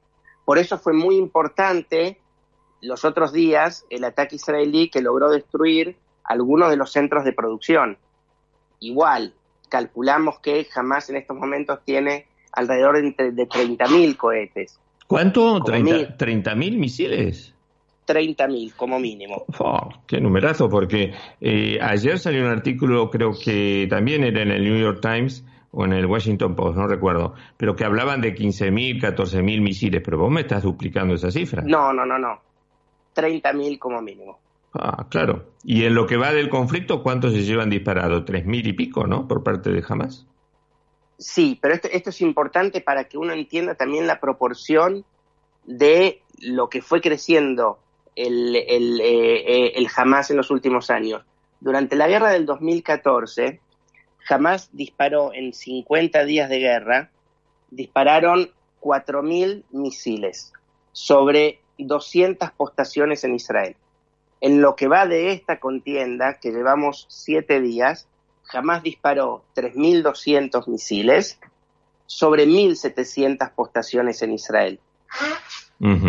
Por 0.44 0.58
eso 0.58 0.78
fue 0.78 0.92
muy 0.92 1.16
importante 1.16 2.20
los 2.82 3.06
otros 3.06 3.32
días 3.32 3.86
el 3.90 4.04
ataque 4.04 4.36
israelí 4.36 4.90
que 4.90 5.02
logró 5.02 5.32
destruir 5.32 5.96
algunos 6.26 6.70
de 6.70 6.76
los 6.76 6.92
centros 6.92 7.24
de 7.24 7.32
producción. 7.32 7.98
Igual, 8.82 9.36
calculamos 9.70 10.40
que 10.40 10.66
jamás 10.66 11.10
en 11.10 11.16
estos 11.16 11.38
momentos 11.38 11.80
tiene 11.86 12.28
alrededor 12.52 13.02
de, 13.02 13.32
de 13.32 13.48
30.000 13.48 14.18
cohetes. 14.18 14.82
¿Cuánto? 15.14 15.60
¿30 15.60 16.56
mil 16.56 16.80
misiles? 16.80 17.54
30.000 18.08 18.74
como 18.76 19.00
mínimo. 19.00 19.46
Oh, 19.60 19.90
qué 20.08 20.20
numerazo, 20.20 20.68
porque 20.70 21.14
eh, 21.40 21.78
ayer 21.80 22.18
salió 22.18 22.42
un 22.42 22.50
artículo, 22.50 23.12
creo 23.12 23.32
que 23.32 23.86
también 23.92 24.24
era 24.24 24.42
en 24.42 24.50
el 24.50 24.64
New 24.64 24.76
York 24.76 25.02
Times 25.04 25.46
o 25.70 25.86
en 25.86 25.94
el 25.94 26.08
Washington 26.08 26.56
Post, 26.56 26.80
no 26.80 26.88
recuerdo, 26.88 27.36
pero 27.58 27.76
que 27.76 27.86
hablaban 27.86 28.22
de 28.22 28.34
15.000, 28.34 29.00
14.000 29.00 29.62
misiles, 29.62 30.02
pero 30.04 30.18
vos 30.18 30.32
me 30.32 30.42
estás 30.42 30.64
duplicando 30.64 31.14
esa 31.14 31.30
cifra. 31.30 31.62
No, 31.64 31.94
no, 31.94 32.08
no, 32.08 32.18
no. 32.18 32.40
30.000 33.16 33.78
como 33.78 34.02
mínimo. 34.02 34.40
Ah, 34.74 35.06
claro. 35.12 35.52
Y 35.64 35.84
en 35.84 35.94
lo 35.94 36.08
que 36.08 36.18
va 36.18 36.34
del 36.34 36.50
conflicto, 36.50 37.04
¿cuántos 37.04 37.34
se 37.34 37.44
llevan 37.44 37.70
disparados? 37.70 38.26
¿3.000 38.26 38.66
y 38.66 38.74
pico, 38.74 39.06
no? 39.06 39.28
Por 39.28 39.44
parte 39.44 39.72
de 39.72 39.84
Hamas. 39.88 40.26
Sí, 41.18 41.58
pero 41.62 41.74
esto, 41.74 41.88
esto 41.92 42.10
es 42.10 42.22
importante 42.22 42.82
para 42.82 43.06
que 43.06 43.18
uno 43.18 43.34
entienda 43.34 43.76
también 43.76 44.08
la 44.08 44.20
proporción 44.20 45.06
de 45.66 46.22
lo 46.40 46.70
que 46.70 46.82
fue 46.82 47.02
creciendo 47.02 47.80
el, 48.16 48.56
el, 48.56 49.02
eh, 49.02 49.74
el, 49.76 49.88
Hamas 49.96 50.30
en 50.30 50.38
los 50.38 50.52
últimos 50.52 50.90
años. 50.90 51.24
Durante 51.60 51.96
la 51.96 52.08
guerra 52.08 52.32
del 52.32 52.46
2014, 52.46 53.60
Hamas 54.30 54.70
disparó 54.74 55.34
en 55.34 55.54
50 55.54 56.26
días 56.26 56.50
de 56.50 56.60
guerra, 56.60 57.10
dispararon 57.72 58.52
4.000 58.82 59.64
misiles 59.72 60.52
sobre 60.92 61.60
200 61.78 62.52
postaciones 62.52 63.24
en 63.24 63.36
Israel. 63.36 63.76
En 64.42 64.62
lo 64.62 64.76
que 64.76 64.88
va 64.88 65.08
de 65.08 65.32
esta 65.32 65.60
contienda, 65.60 66.40
que 66.40 66.52
llevamos 66.52 67.06
siete 67.10 67.62
días, 67.62 68.08
jamás 68.54 68.84
disparó 68.84 69.44
3.200 69.56 70.68
misiles 70.68 71.40
sobre 72.06 72.46
1.700 72.46 73.52
postaciones 73.56 74.22
en 74.22 74.34
Israel. 74.34 74.80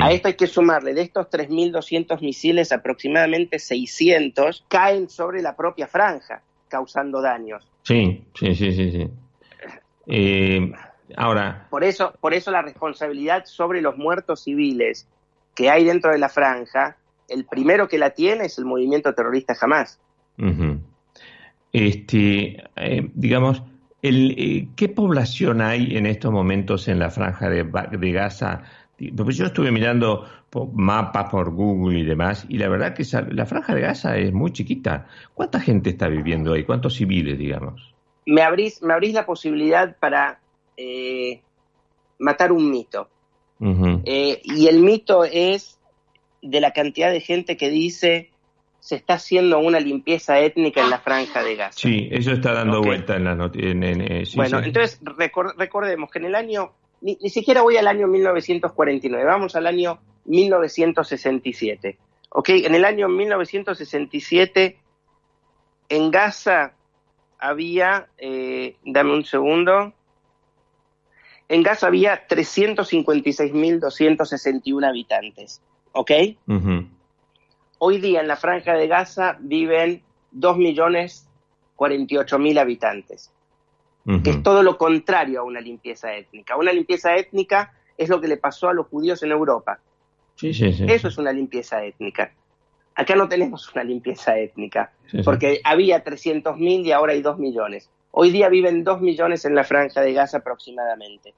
A 0.01 0.13
esto 0.13 0.29
hay 0.29 0.35
que 0.35 0.47
sumarle, 0.47 0.95
de 0.95 1.03
estos 1.03 1.29
3.200 1.31 2.21
misiles, 2.21 2.71
aproximadamente 2.71 3.59
600 3.59 4.67
caen 4.69 5.09
sobre 5.09 5.43
la 5.43 5.57
propia 5.57 5.89
franja, 5.89 6.43
causando 6.69 7.21
daños. 7.21 7.67
Sí, 7.83 8.25
sí, 8.39 8.55
sí, 8.55 8.73
sí. 8.73 8.91
sí. 8.93 9.11
Eh, 10.07 10.71
ahora. 11.17 11.67
Por 11.71 11.83
eso, 11.83 12.13
por 12.21 12.35
eso 12.35 12.51
la 12.53 12.63
responsabilidad 12.63 13.47
sobre 13.47 13.81
los 13.81 13.97
muertos 13.97 14.45
civiles 14.45 15.09
que 15.57 15.71
hay 15.71 15.85
dentro 15.85 16.13
de 16.13 16.19
la 16.19 16.29
franja, 16.29 16.99
el 17.27 17.47
primero 17.47 17.89
que 17.89 17.99
la 17.99 18.11
tiene 18.11 18.45
es 18.45 18.59
el 18.59 18.67
movimiento 18.67 19.15
terrorista 19.15 19.55
jamás 19.55 19.99
este, 21.75 22.63
eh, 22.77 23.11
digamos, 23.15 23.63
el, 24.01 24.35
eh, 24.39 24.69
¿qué 24.77 24.89
población 24.89 25.61
hay 25.61 25.97
en 25.97 26.07
estos 26.07 26.33
momentos 26.33 26.87
en 26.89 27.01
la 27.01 27.11
franja 27.11 27.51
de, 27.51 27.65
Gaza 28.13 28.63
yo 28.97 29.47
estuve 29.47 29.73
mirando 29.73 30.25
mapas 30.73 31.31
por 31.31 31.51
Google 31.51 31.99
y 31.99 32.05
demás, 32.05 32.47
y 32.49 32.59
la 32.59 32.69
verdad 32.69 32.95
que 32.95 33.05
la 33.33 33.45
franja 33.45 33.75
de 33.75 33.81
Gaza 33.81 34.17
es 34.17 34.33
muy 34.33 34.53
chiquita. 34.53 35.09
¿Cuánta 35.35 35.59
gente 35.59 35.91
está 35.91 36.07
viviendo 36.07 36.53
ahí? 36.53 36.63
¿Cuántos 36.63 36.95
civiles, 36.95 37.37
digamos? 37.37 37.93
Me 38.25 38.41
abrís, 38.41 38.81
me 38.81 38.95
abrís 38.95 39.15
la 39.15 39.27
posibilidad 39.27 39.97
para 39.99 40.39
eh, 40.77 41.41
matar 42.21 42.53
un 42.53 42.71
mito. 42.71 43.09
Eh, 44.05 44.41
y 44.45 44.69
el 44.69 44.79
mito 44.79 45.25
es 45.25 45.81
de 46.41 46.61
la 46.61 46.73
cantidad 46.73 47.11
de 47.11 47.21
gente 47.21 47.57
que 47.57 47.71
dice 47.71 48.31
se 48.85 48.95
está 48.97 49.15
haciendo 49.15 49.61
una 49.61 49.81
limpieza 49.81 50.39
étnica 50.41 50.83
en 50.83 50.91
la 50.91 50.99
franja 50.99 51.43
de 51.43 51.57
Gaza. 51.57 51.79
Sí, 51.79 52.07
eso 52.11 52.33
está 52.33 52.53
dando 52.53 52.83
vuelta 52.83 53.17
en 53.17 53.25
la 53.25 53.35
noticia. 53.35 53.71
Eh, 53.71 54.25
bueno, 54.37 54.59
entonces 54.59 55.01
recordemos 55.57 56.11
que 56.11 56.19
en 56.19 56.27
el 56.27 56.35
año, 56.35 56.73
ni, 57.01 57.17
siquiera 57.31 57.63
voy 57.63 57.79
al 57.79 57.87
año 57.87 58.07
1949, 58.07 59.25
vamos 59.25 59.57
al 59.57 59.69
año 59.69 60.01
1967. 60.27 61.97
¿Ok? 62.29 62.51
En 62.51 62.75
el 62.75 62.85
año 62.85 63.09
1967 63.09 64.77
en 65.89 66.11
Gaza 66.11 66.75
había, 67.39 68.09
eh, 68.19 68.77
dame 68.85 69.15
un 69.15 69.25
segundo, 69.25 69.95
en 71.49 71.63
Gaza 71.63 71.87
había 71.87 72.29
356.261 72.29 74.87
habitantes. 74.87 75.63
¿Ok? 75.93 76.11
Hoy 77.87 77.99
día 77.99 78.23
en 78.23 78.29
la 78.29 78.37
franja 78.37 78.73
de 78.73 78.89
Gaza 78.89 79.37
viven 79.41 80.03
2.048.000 80.35 82.59
habitantes, 82.59 83.31
que 84.23 84.31
es 84.31 84.43
todo 84.43 84.63
lo 84.63 84.79
contrario 84.79 85.41
a 85.41 85.43
una 85.43 85.61
limpieza 85.61 86.15
étnica. 86.15 86.57
Una 86.57 86.73
limpieza 86.73 87.15
étnica 87.15 87.75
es 87.99 88.09
lo 88.09 88.23
que 88.23 88.29
le 88.29 88.39
pasó 88.39 88.71
a 88.71 88.73
los 88.73 88.87
judíos 88.87 89.23
en 89.23 89.33
Europa. 89.33 89.81
Sí, 90.35 90.55
sí, 90.55 90.73
sí. 90.73 90.87
Eso 90.89 91.09
es 91.09 91.19
una 91.19 91.31
limpieza 91.31 91.85
étnica. 91.85 92.33
Acá 92.95 93.17
no 93.17 93.29
tenemos 93.29 93.71
una 93.75 93.85
limpieza 93.85 94.39
étnica, 94.39 94.95
porque 95.23 95.61
había 95.63 96.03
300.000 96.03 96.87
y 96.87 96.93
ahora 96.93 97.13
hay 97.13 97.21
2 97.21 97.39
millones. 97.39 97.91
Hoy 98.13 98.31
día 98.31 98.49
viven 98.49 98.83
2 98.83 99.03
millones 99.03 99.45
en 99.45 99.55
la 99.55 99.65
franja 99.65 100.01
de 100.01 100.15
Gaza 100.15 100.39
aproximadamente. 100.39 101.35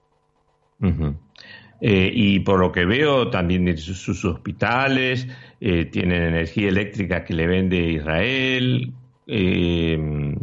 Eh, 1.80 2.10
y 2.12 2.40
por 2.40 2.60
lo 2.60 2.72
que 2.72 2.84
veo, 2.86 3.30
también 3.30 3.76
sus, 3.76 4.24
hospitales 4.24 5.26
eh, 5.60 5.84
tienen 5.86 6.22
energía 6.22 6.68
eléctrica 6.68 7.24
que 7.24 7.34
le 7.34 7.46
vende 7.46 7.76
Israel. 7.76 8.92
Eh, 9.26 10.34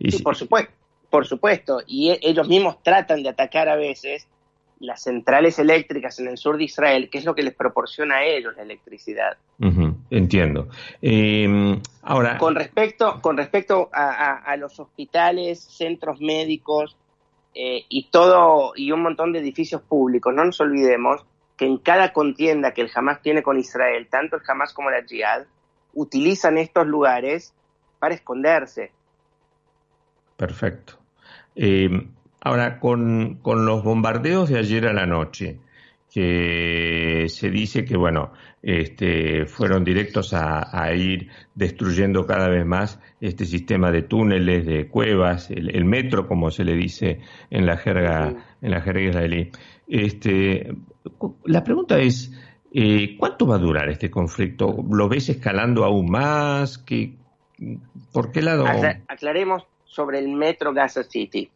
sí, 0.00 0.22
por 0.22 0.36
supuesto, 0.36 0.72
por 1.08 1.26
supuesto. 1.26 1.80
Y 1.86 2.10
e, 2.10 2.18
ellos 2.22 2.48
mismos 2.48 2.82
tratan 2.82 3.22
de 3.22 3.30
atacar 3.30 3.68
a 3.68 3.76
veces 3.76 4.28
las 4.80 5.02
centrales 5.02 5.58
eléctricas 5.58 6.18
en 6.18 6.28
el 6.28 6.36
sur 6.36 6.58
de 6.58 6.64
Israel, 6.64 7.08
que 7.10 7.18
es 7.18 7.24
lo 7.24 7.34
que 7.34 7.42
les 7.42 7.54
proporciona 7.54 8.16
a 8.16 8.24
ellos 8.24 8.54
la 8.56 8.64
electricidad. 8.64 9.38
entiendo. 10.10 10.68
ahora, 12.02 12.36
con 12.36 12.54
respecto, 12.54 13.22
con 13.22 13.38
respecto 13.38 13.88
a 13.92 14.54
los 14.58 14.78
hospitales, 14.78 15.60
centros 15.60 16.20
médicos, 16.20 16.98
eh, 17.54 17.84
y 17.88 18.08
todo 18.10 18.72
y 18.76 18.90
un 18.90 19.02
montón 19.02 19.32
de 19.32 19.38
edificios 19.38 19.82
públicos. 19.82 20.34
No 20.34 20.44
nos 20.44 20.60
olvidemos 20.60 21.24
que 21.56 21.66
en 21.66 21.78
cada 21.78 22.12
contienda 22.12 22.72
que 22.72 22.82
el 22.82 22.90
Hamas 22.94 23.22
tiene 23.22 23.42
con 23.42 23.58
Israel, 23.58 24.08
tanto 24.10 24.36
el 24.36 24.42
Hamas 24.46 24.72
como 24.74 24.90
la 24.90 25.04
Jihad, 25.04 25.44
utilizan 25.92 26.58
estos 26.58 26.86
lugares 26.86 27.54
para 27.98 28.14
esconderse. 28.14 28.90
Perfecto. 30.36 30.98
Eh, 31.54 32.08
ahora, 32.40 32.80
con, 32.80 33.36
con 33.36 33.64
los 33.64 33.84
bombardeos 33.84 34.48
de 34.48 34.58
ayer 34.58 34.86
a 34.86 34.92
la 34.92 35.06
noche, 35.06 35.60
que 36.14 37.24
se 37.26 37.50
dice 37.50 37.84
que, 37.84 37.96
bueno, 37.96 38.30
este, 38.62 39.46
fueron 39.46 39.82
directos 39.82 40.32
a, 40.32 40.94
ir 40.94 41.28
destruyendo 41.56 42.24
cada 42.24 42.48
vez 42.48 42.64
más 42.64 43.00
este 43.20 43.44
sistema 43.46 43.90
de 43.90 44.02
túneles, 44.02 44.64
de 44.64 44.86
cuevas, 44.86 45.50
el, 45.50 45.84
metro, 45.84 46.28
como 46.28 46.52
se 46.52 46.62
le 46.62 46.74
dice 46.76 47.18
en 47.50 47.66
la 47.66 47.76
jerga, 47.76 48.32
en 48.62 48.70
la 48.70 48.80
jerga 48.80 49.08
israelí. 49.08 49.50
Este, 49.88 50.72
la 51.46 51.64
pregunta 51.64 51.98
es, 51.98 52.32
eh, 52.72 53.16
¿cuánto 53.18 53.48
va 53.48 53.56
a 53.56 53.58
durar 53.58 53.88
este 53.88 54.08
conflicto? 54.08 54.84
¿Lo 54.88 55.08
ves 55.08 55.28
escalando 55.30 55.84
aún 55.84 56.08
más? 56.08 56.78
¿Qué, 56.78 57.16
¿Por 58.12 58.30
qué 58.30 58.40
lado? 58.40 58.66
Aclaremos 59.08 59.66
sobre 59.84 60.20
el 60.20 60.28
metro 60.28 60.72
Gaza 60.72 61.02
City 61.02 61.50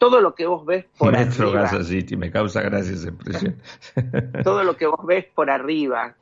todo 0.00 0.22
lo 0.22 0.34
que 0.34 0.46
vos 0.46 0.64
ves 0.64 0.86
por 0.96 1.12
Metro 1.12 1.52
Gaza 1.52 1.84
City, 1.84 2.16
me 2.16 2.30
causa 2.30 2.62
gracia 2.62 2.94
esa 2.94 3.10
expresión. 3.10 3.60
todo 4.44 4.64
lo 4.64 4.74
que 4.74 4.86
vos 4.86 5.04
ves 5.04 5.26
por 5.26 5.50
arriba, 5.50 6.16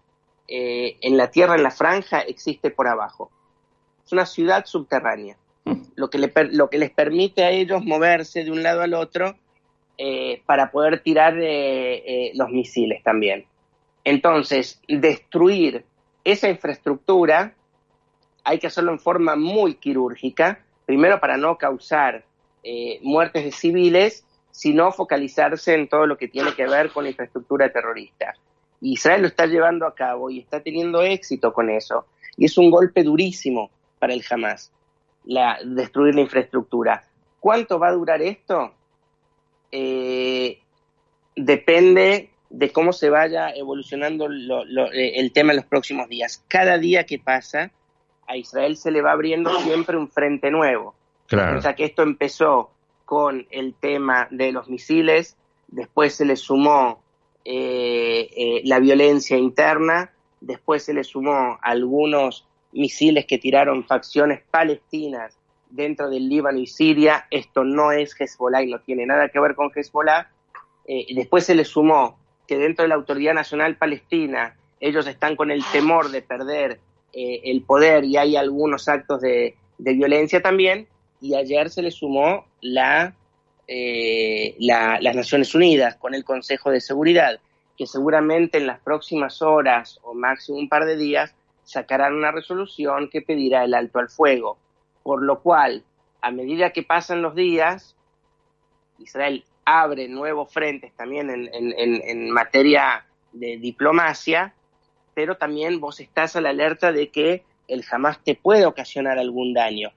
eh, 0.49 0.97
en 1.01 1.17
la 1.17 1.31
tierra, 1.31 1.55
en 1.55 1.63
la 1.63 1.71
franja, 1.71 2.23
existe 2.23 2.73
por 2.73 2.89
abajo. 2.89 3.31
Es 4.05 4.13
una 4.13 4.27
ciudad 4.27 4.67
subterránea, 4.67 5.37
lo, 5.95 6.11
que 6.11 6.19
lo 6.51 6.69
que 6.69 6.79
les 6.79 6.91
permite 6.91 7.45
a 7.45 7.53
ellos 7.53 7.85
moverse 7.85 8.43
de 8.43 8.51
un 8.51 8.65
lado 8.65 8.83
al 8.83 8.95
otro 8.95 9.37
eh, 9.97 10.43
para 10.45 10.73
poder 10.73 11.01
tirar 11.05 11.37
eh, 11.41 12.33
los 12.35 12.51
misiles 12.51 13.05
también. 13.05 13.47
Entonces, 14.03 14.83
destruir 14.89 15.85
esa 16.25 16.49
infraestructura 16.49 17.55
hay 18.43 18.59
que 18.59 18.67
hacerlo 18.67 18.91
en 18.91 18.99
forma 18.99 19.37
muy 19.37 19.75
quirúrgica, 19.75 20.65
primero 20.85 21.21
para 21.21 21.37
no 21.37 21.59
causar 21.59 22.25
eh, 22.63 22.99
muertes 23.03 23.45
de 23.45 23.53
civiles, 23.53 24.25
sino 24.51 24.91
focalizarse 24.93 25.75
en 25.75 25.89
todo 25.89 26.07
lo 26.07 26.17
que 26.17 26.29
tiene 26.29 26.55
que 26.55 26.67
ver 26.67 26.91
con 26.91 27.05
la 27.05 27.11
infraestructura 27.11 27.73
terrorista. 27.73 28.35
Israel 28.81 29.23
lo 29.23 29.29
está 29.29 29.47
llevando 29.47 29.87
a 29.87 29.95
cabo 29.95 30.31
y 30.31 30.41
está 30.41 30.61
teniendo 30.61 31.03
éxito 31.03 31.53
con 31.53 31.71
eso. 31.71 32.07
Y 32.37 32.45
es 32.45 32.57
un 32.59 32.71
golpe 32.71 33.03
durísimo 33.03 33.71
para 33.99 34.15
el 34.15 34.25
Hamas, 34.29 34.73
la, 35.25 35.59
destruir 35.65 36.15
la 36.15 36.23
infraestructura. 36.23 37.05
¿Cuánto 37.41 37.79
va 37.79 37.89
a 37.89 37.93
durar 37.93 38.23
esto? 38.23 38.73
Eh, 39.71 40.61
depende 41.35 42.31
de 42.51 42.73
cómo 42.73 42.93
se 42.93 43.11
vaya 43.11 43.51
evolucionando 43.51 44.29
eh, 44.31 45.13
el 45.17 45.33
tema 45.33 45.53
en 45.53 45.59
los 45.59 45.67
próximos 45.67 46.09
días. 46.09 46.45
Cada 46.49 46.79
día 46.79 47.05
que 47.05 47.19
pasa, 47.19 47.71
a 48.27 48.37
Israel 48.37 48.77
se 48.77 48.91
le 48.91 49.03
va 49.03 49.13
abriendo 49.13 49.51
siempre 49.61 49.97
un 49.97 50.09
frente 50.09 50.51
nuevo. 50.51 50.95
O 51.31 51.61
sea 51.61 51.75
que 51.75 51.85
esto 51.85 52.03
empezó 52.03 52.71
con 53.05 53.47
el 53.51 53.75
tema 53.75 54.29
de 54.31 54.53
los 54.53 54.69
misiles, 54.69 55.37
después 55.69 56.15
se 56.15 56.25
le 56.25 56.37
sumó 56.37 57.03
eh, 57.45 58.29
eh, 58.37 58.63
la 58.65 58.79
violencia 58.79 59.37
interna, 59.37 60.11
después 60.41 60.85
se 60.85 60.95
le 60.95 61.05
sumó 61.05 61.59
algunos 61.63 62.47
misiles 62.73 63.27
que 63.27 63.39
tiraron 63.39 63.85
facciones 63.85 64.43
palestinas 64.51 65.39
dentro 65.71 66.09
del 66.09 66.29
Líbano 66.29 66.59
y 66.59 66.67
Siria. 66.67 67.27
Esto 67.31 67.65
no 67.65 67.93
es 67.93 68.19
Hezbollah 68.19 68.63
y 68.63 68.71
no 68.71 68.81
tiene 68.81 69.05
nada 69.07 69.29
que 69.29 69.41
ver 69.41 69.55
con 69.55 69.71
Hezbollah. 69.75 70.31
Eh, 70.87 71.07
después 71.15 71.45
se 71.45 71.55
le 71.55 71.65
sumó 71.65 72.19
que 72.47 72.57
dentro 72.57 72.83
de 72.83 72.89
la 72.89 72.95
Autoridad 72.95 73.35
Nacional 73.35 73.77
Palestina 73.77 74.57
ellos 74.81 75.07
están 75.07 75.37
con 75.37 75.51
el 75.51 75.63
temor 75.73 76.11
de 76.11 76.23
perder 76.23 76.81
el 77.13 77.63
poder 77.63 78.05
y 78.05 78.17
hay 78.17 78.37
algunos 78.37 78.87
actos 78.87 79.23
de 79.23 79.55
violencia 79.79 80.41
también 80.41 80.87
y 81.21 81.35
ayer 81.35 81.71
se 81.71 81.83
le 81.83 81.91
sumó 81.91 82.47
la, 82.61 83.15
eh, 83.67 84.55
las 84.59 85.15
Naciones 85.15 85.55
Unidas 85.55 85.97
con 85.97 86.15
el 86.15 86.25
Consejo 86.25 86.71
de 86.71 86.81
Seguridad, 86.81 87.41
que 87.77 87.87
seguramente 87.87 88.59
en 88.59 88.67
las 88.67 88.81
próximas 88.81 89.43
horas 89.43 90.01
o 90.03 90.15
máximo 90.15 90.59
un 90.59 90.69
par 90.69 90.85
de 90.85 90.97
días 90.97 91.35
sacarán 91.65 92.15
una 92.15 92.33
resolución 92.33 93.09
que 93.11 93.23
pedirá 93.23 93.65
el 93.65 93.75
alto 93.75 93.99
al 93.99 94.09
fuego. 94.09 94.59
Por 95.03 95.23
lo 95.23 95.41
cual, 95.41 95.85
a 96.21 96.31
medida 96.31 96.71
que 96.71 96.83
pasan 96.83 97.23
los 97.23 97.35
días, 97.35 97.95
Israel 98.99 99.45
abre 99.65 100.09
nuevos 100.09 100.53
frentes 100.53 100.93
también 100.95 101.31
en, 101.31 101.49
en 101.53 102.31
materia 102.31 103.05
de 103.33 103.59
diplomacia, 103.59 104.55
pero 105.15 105.37
también 105.37 105.81
vos 105.81 106.01
estás 106.01 106.37
a 106.37 106.41
la 106.41 106.51
alerta 106.51 106.91
de 106.91 107.11
que 107.11 107.45
el 107.69 107.85
jamás 107.85 108.23
te 108.25 108.35
puede 108.35 108.67
ocasionar 108.67 109.19
algún 109.19 109.53
daño. 109.53 109.91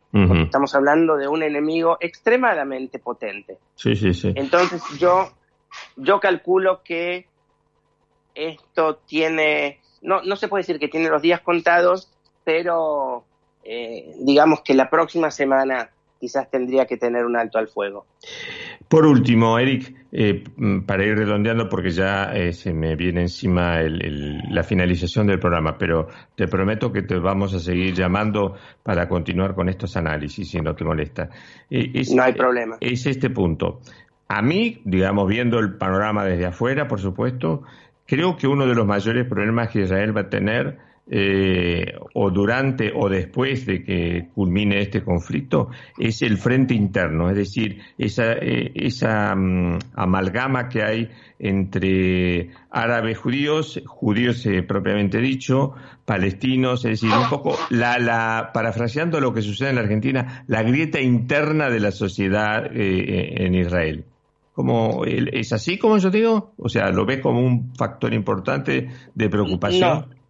Estamos 0.52 0.76
hablando 0.76 1.16
de 1.16 1.30
un 1.30 1.44
enemigo 1.44 1.96
extremadamente 2.02 3.00
potente. 3.00 3.58
Sí, 3.76 3.96
sí, 3.96 4.14
sí. 4.14 4.34
Entonces 4.36 4.84
yo, 5.00 5.32
yo 5.96 6.20
calculo 6.20 6.82
que 6.84 7.26
esto 8.36 8.98
tiene, 9.08 9.80
no, 10.02 10.22
no 10.24 10.36
se 10.36 10.50
puede 10.50 10.64
decir 10.64 10.78
que 10.78 10.90
tiene 10.90 11.10
los 11.10 11.22
días 11.22 11.40
contados, 11.40 12.12
pero 12.44 13.24
eh, 13.64 14.14
digamos 14.20 14.60
que 14.60 14.74
la 14.74 14.90
próxima 14.90 15.32
semana 15.32 15.90
quizás 16.20 16.52
tendría 16.52 16.86
que 16.86 16.98
tener 16.98 17.26
un 17.26 17.38
alto 17.38 17.58
al 17.58 17.70
fuego. 17.70 18.06
Por 18.92 19.06
último, 19.06 19.58
Eric, 19.58 19.96
eh, 20.12 20.44
para 20.86 21.06
ir 21.06 21.16
redondeando, 21.16 21.70
porque 21.70 21.92
ya 21.92 22.34
eh, 22.34 22.52
se 22.52 22.74
me 22.74 22.98
viene 22.98 23.22
encima 23.22 23.80
la 23.80 24.64
finalización 24.64 25.28
del 25.28 25.40
programa, 25.40 25.78
pero 25.78 26.10
te 26.36 26.46
prometo 26.50 26.92
que 26.92 27.02
te 27.02 27.18
vamos 27.18 27.54
a 27.54 27.60
seguir 27.60 27.94
llamando 27.94 28.58
para 28.84 29.08
continuar 29.08 29.56
con 29.56 29.70
estos 29.70 29.96
análisis, 29.96 30.52
si 30.52 30.60
no 30.60 30.76
te 30.76 30.84
molesta. 30.84 31.30
Eh, 31.70 32.04
no 32.14 32.22
hay 32.22 32.34
problema. 32.34 32.76
Es 32.82 33.06
este 33.06 33.30
punto. 33.30 33.80
a 34.28 34.42
mí, 34.42 34.82
digamos, 34.84 35.26
viendo 35.26 35.58
el 35.60 35.78
panorama 35.78 36.26
desde 36.26 36.48
afuera, 36.48 36.90
por 36.90 37.00
supuesto, 37.00 37.64
creo 38.06 38.36
que 38.36 38.46
uno 38.46 38.68
de 38.68 38.76
los 38.76 38.86
mayores 38.86 39.26
problemas 39.26 39.70
que 39.70 39.84
Israel 39.84 40.16
va 40.16 40.24
a 40.24 40.30
tener 40.30 40.80
eh, 41.14 41.94
o 42.14 42.32
durante 42.32 42.90
o 42.96 43.10
después 43.10 43.66
de 43.66 43.84
que 43.84 44.30
culmine 44.34 44.80
este 44.80 45.04
conflicto 45.04 45.70
es 45.98 46.22
el 46.22 46.38
frente 46.38 46.74
interno, 46.74 47.30
es 47.30 47.36
decir, 47.36 47.82
esa, 47.98 48.32
eh, 48.32 48.72
esa 48.76 49.36
mm, 49.36 49.80
amalgama 49.94 50.70
que 50.70 50.82
hay 50.82 51.10
entre 51.38 52.52
árabes 52.70 53.18
judíos, 53.18 53.82
judíos 53.86 54.46
eh, 54.46 54.64
propiamente 54.64 55.18
dicho, 55.18 55.74
palestinos, 56.06 56.86
es 56.86 57.02
decir, 57.02 57.12
un 57.14 57.30
poco, 57.30 57.58
la, 57.72 58.00
la, 58.00 58.52
parafraseando 58.54 59.20
lo 59.20 59.34
que 59.34 59.42
sucede 59.42 59.72
en 59.72 59.76
la 59.76 59.82
Argentina, 59.82 60.46
la 60.48 60.64
grieta 60.64 61.02
interna 61.02 61.70
de 61.70 61.82
la 61.82 61.92
sociedad 61.92 62.72
en 62.74 63.54
Israel. 63.54 64.06
Como, 64.54 65.04
¿Es 65.06 65.52
así 65.52 65.78
como 65.78 65.98
yo 65.98 66.10
digo? 66.10 66.54
O 66.58 66.70
sea, 66.70 66.90
¿lo 66.92 67.06
ves 67.06 67.20
como 67.20 67.42
un 67.42 67.76
factor 67.76 68.14
importante 68.14 68.90
de 69.14 69.30
preocupación? 69.30 70.21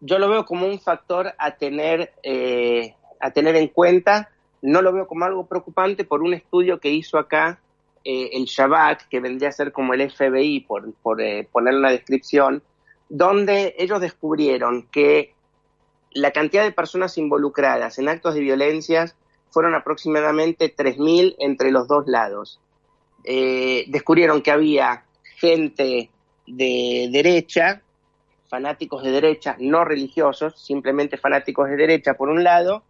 Yo 0.00 0.18
lo 0.18 0.28
veo 0.28 0.44
como 0.44 0.66
un 0.66 0.80
factor 0.80 1.34
a 1.38 1.56
tener, 1.56 2.12
eh, 2.22 2.94
a 3.20 3.30
tener 3.30 3.56
en 3.56 3.68
cuenta. 3.68 4.30
No 4.62 4.82
lo 4.82 4.92
veo 4.92 5.06
como 5.06 5.24
algo 5.24 5.46
preocupante 5.46 6.04
por 6.04 6.22
un 6.22 6.34
estudio 6.34 6.78
que 6.80 6.90
hizo 6.90 7.18
acá 7.18 7.60
eh, 8.04 8.30
el 8.32 8.44
Shabak, 8.44 9.08
que 9.08 9.20
vendría 9.20 9.48
a 9.48 9.52
ser 9.52 9.72
como 9.72 9.94
el 9.94 10.10
FBI, 10.10 10.60
por, 10.60 10.92
por 10.94 11.20
eh, 11.20 11.48
poner 11.50 11.74
una 11.74 11.90
descripción, 11.90 12.62
donde 13.08 13.74
ellos 13.78 14.00
descubrieron 14.00 14.88
que 14.90 15.34
la 16.12 16.30
cantidad 16.30 16.64
de 16.64 16.72
personas 16.72 17.18
involucradas 17.18 17.98
en 17.98 18.08
actos 18.08 18.34
de 18.34 18.40
violencia 18.40 19.12
fueron 19.50 19.74
aproximadamente 19.74 20.74
3.000 20.74 21.36
entre 21.38 21.70
los 21.70 21.88
dos 21.88 22.06
lados. 22.06 22.60
descubrieron 23.24 24.42
que 24.42 24.50
había 24.50 25.04
gente 25.36 26.10
de 26.46 27.08
derecha 27.10 27.82
fanáticos 28.48 29.02
de 29.02 29.10
derecha, 29.10 29.56
no 29.58 29.84
religiosos, 29.84 30.60
simplemente 30.60 31.16
fanáticos 31.16 31.68
de 31.68 31.76
derecha 31.76 32.14
por 32.14 32.28
un 32.28 32.42
lado, 32.42 32.82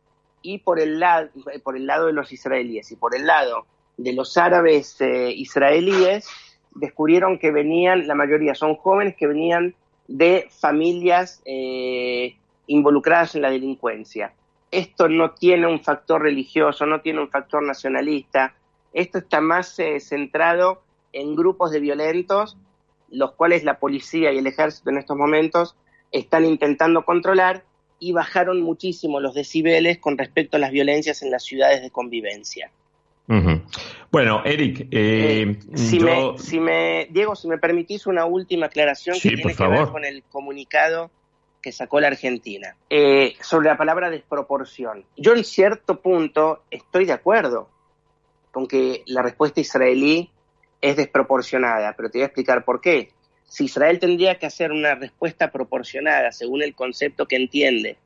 y 0.43 0.59
por 0.59 0.81
el, 0.81 1.01
lado, 1.01 1.31
por 1.63 1.77
el 1.77 1.87
lado 1.87 2.07
de 2.07 2.13
los 2.13 2.33
israelíes. 2.33 2.91
Y 2.93 2.97
por 2.97 3.15
el 3.15 3.27
lado 3.27 3.67
de 3.97 4.13
los 4.13 4.37
árabes 4.37 5.01
eh, 5.01 5.33
israelíes, 5.35 6.29
descubrieron 6.75 7.39
que 7.39 7.51
venían, 7.51 8.07
la 8.07 8.15
mayoría 8.15 8.55
son 8.55 8.77
jóvenes 8.77 9.17
que 9.17 9.27
venían 9.27 9.75
de 10.07 10.49
familias 10.51 11.43
eh, 11.45 12.37
involucradas 12.67 13.35
en 13.35 13.43
la 13.43 13.51
delincuencia. 13.51 14.33
Esto 14.71 15.09
no 15.09 15.33
tiene 15.33 15.67
un 15.67 15.83
factor 15.83 16.23
religioso, 16.23 16.87
no 16.87 17.01
tiene 17.01 17.21
un 17.21 17.31
factor 17.31 17.63
nacionalista, 17.63 18.55
esto 18.93 19.19
está 19.19 19.41
más 19.41 19.79
eh, 19.79 20.01
centrado 20.01 20.83
en 21.13 21.35
grupos 21.35 21.71
de 21.71 21.81
violentos 21.81 22.57
los 23.11 23.33
cuales 23.33 23.65
la 23.65 23.79
policía 23.79 24.33
y 24.33 24.39
el 24.39 24.47
ejército 24.47 24.91
en 24.91 24.99
estos 24.99 25.17
momentos 25.17 25.77
están 26.13 26.45
intentando 26.45 27.05
controlar 27.05 27.65
y 28.01 28.13
bajaron 28.13 28.61
muchísimo 28.61 29.21
los 29.21 29.35
decibeles 29.35 29.99
con 29.99 30.17
respecto 30.17 30.57
a 30.57 30.61
las 30.61 30.71
violencias 30.71 31.23
en 31.23 31.31
las 31.31 31.45
ciudades 31.45 31.83
de 31.83 31.91
convivencia. 31.91 32.71
Bueno, 34.11 34.43
Eric, 34.45 34.89
eh, 34.91 35.43
eh, 35.43 35.59
si, 35.75 36.01
me, 36.61 37.09
Diego, 37.11 37.37
si 37.37 37.47
me 37.47 37.59
permitís 37.59 38.07
una 38.07 38.25
última 38.25 38.67
aclaración 38.67 39.17
que 39.21 39.29
tiene 39.29 39.55
que 39.55 39.67
ver 39.67 39.89
con 39.89 40.07
el 40.07 40.23
comunicado 40.23 41.11
que 41.61 41.73
sacó 41.73 42.01
la 42.01 42.07
Argentina 42.07 42.75
eh, 42.89 43.35
sobre 43.43 43.69
la 43.69 43.77
palabra 43.77 44.09
desproporción. 44.09 45.05
Yo 45.19 45.35
en 45.35 45.45
cierto 45.45 46.01
punto 46.01 46.63
estoy 46.71 47.05
de 47.05 47.13
acuerdo 47.13 47.69
con 48.51 48.67
que 48.67 49.03
la 49.07 49.21
respuesta 49.21 49.61
israelí 49.61 50.31
es 50.81 50.97
desproporcionada, 50.97 51.95
pero 51.97 52.11
te 52.11 52.19
voy 52.19 52.23
a 52.23 52.27
explicar 52.27 52.65
por 52.65 52.81
qué. 52.81 53.11
Si 53.45 53.65
Israel 53.65 53.99
tendría 53.99 54.39
que 54.39 54.47
hacer 54.47 54.73
una 54.73 54.95
respuesta 54.95 55.51
proporcionada 55.51 56.33
según 56.33 56.63
el 56.63 56.75
concepto 56.75 57.27
que 57.27 57.37
entiende 57.37 57.97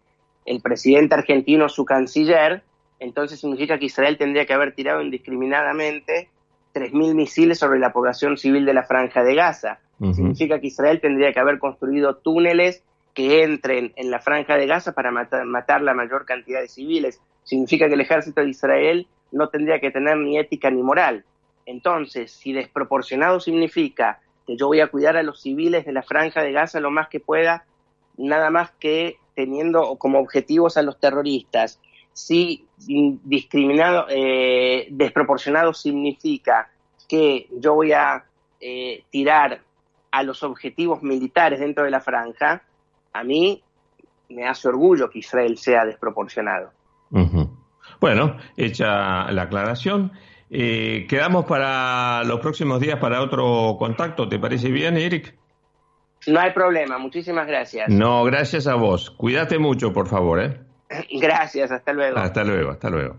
el 0.47 0.61
presidente 0.61 1.15
argentino, 1.15 1.69
su 1.69 1.85
canciller, 1.85 2.63
entonces 3.01 3.41
significa 3.41 3.79
que 3.79 3.87
Israel 3.87 4.17
tendría 4.17 4.47
que 4.47 4.55
haber 4.55 4.75
tirado 4.75 5.03
indiscriminadamente 5.03 6.29
3.000 6.75 7.15
misiles 7.15 7.59
sobre 7.59 7.79
la 7.79 7.93
población 7.93 8.37
civil 8.37 8.65
de 8.65 8.75
la 8.75 8.85
franja 8.85 9.23
de 9.23 9.35
Gaza. 9.35 9.81
Significa 10.15 10.61
que 10.61 10.67
Israel 10.67 11.01
tendría 11.01 11.33
que 11.33 11.39
haber 11.39 11.61
construido 11.61 12.17
túneles 12.17 12.83
que 13.15 13.45
entren 13.45 13.93
en 13.95 14.11
la 14.11 14.19
franja 14.19 14.57
de 14.57 14.67
Gaza 14.67 14.93
para 14.93 15.13
matar, 15.13 15.45
matar 15.45 15.81
la 15.83 15.95
mayor 15.95 16.25
cantidad 16.25 16.61
de 16.61 16.69
civiles. 16.69 17.21
Significa 17.45 17.87
que 17.87 17.95
el 17.95 18.01
ejército 18.01 18.41
de 18.41 18.49
Israel 18.49 19.07
no 19.31 19.49
tendría 19.49 19.79
que 19.79 19.93
tener 19.93 20.17
ni 20.17 20.39
ética 20.39 20.71
ni 20.71 20.83
moral. 20.83 21.25
Entonces, 21.67 22.33
si 22.33 22.53
desproporcionado 22.53 23.41
significa 23.41 24.21
que 24.47 24.57
yo 24.57 24.67
voy 24.67 24.81
a 24.81 24.89
cuidar 24.89 25.17
a 25.17 25.23
los 25.23 25.41
civiles 25.41 25.85
de 25.85 25.93
la 25.93 26.03
franja 26.03 26.43
de 26.43 26.53
Gaza 26.53 26.81
lo 26.81 26.91
más 26.91 27.09
que 27.09 27.21
pueda, 27.21 27.65
nada 28.17 28.51
más 28.51 28.73
que 28.73 29.17
teniendo 29.35 29.97
como 29.97 30.19
objetivos 30.19 30.77
a 30.77 30.83
los 30.83 30.99
terroristas, 30.99 31.81
si 32.13 32.67
discriminado, 32.77 34.07
eh, 34.11 34.89
desproporcionado 34.91 35.73
significa 35.73 36.71
que 37.09 37.49
yo 37.51 37.75
voy 37.75 37.93
a 37.93 38.25
eh, 38.61 39.05
tirar 39.11 39.61
a 40.11 40.23
los 40.23 40.43
objetivos 40.43 41.03
militares 41.03 41.61
dentro 41.61 41.85
de 41.85 41.91
la 41.91 42.01
franja, 42.01 42.63
a 43.13 43.25
mí 43.25 43.63
me 44.29 44.47
hace 44.47 44.69
orgullo 44.69 45.11
que 45.11 45.21
Israel 45.21 45.57
sea 45.57 45.85
desproporcionado. 45.85 46.71
Bueno, 48.01 48.37
hecha 48.57 49.31
la 49.31 49.43
aclaración. 49.43 50.13
Eh, 50.55 51.07
quedamos 51.09 51.47
para 51.47 52.23
los 52.25 52.39
próximos 52.41 52.79
días 52.79 52.99
para 52.99 53.23
otro 53.23 53.77
contacto. 53.79 54.29
¿Te 54.29 54.39
parece 54.39 54.71
bien, 54.71 54.99
Eric? 54.99 55.35
No 56.27 56.39
hay 56.39 56.53
problema. 56.53 56.99
Muchísimas 56.99 57.47
gracias. 57.47 57.89
No, 57.89 58.23
gracias 58.25 58.67
a 58.67 58.75
vos. 58.75 59.11
Cuídate 59.11 59.59
mucho, 59.59 59.95
por 59.95 60.09
favor. 60.09 60.41
¿eh? 60.41 60.61
Gracias. 61.21 61.73
Hasta 61.73 61.95
luego. 61.95 62.19
Hasta 62.19 62.45
luego, 62.45 62.71
hasta 62.71 62.91
luego. 62.91 63.17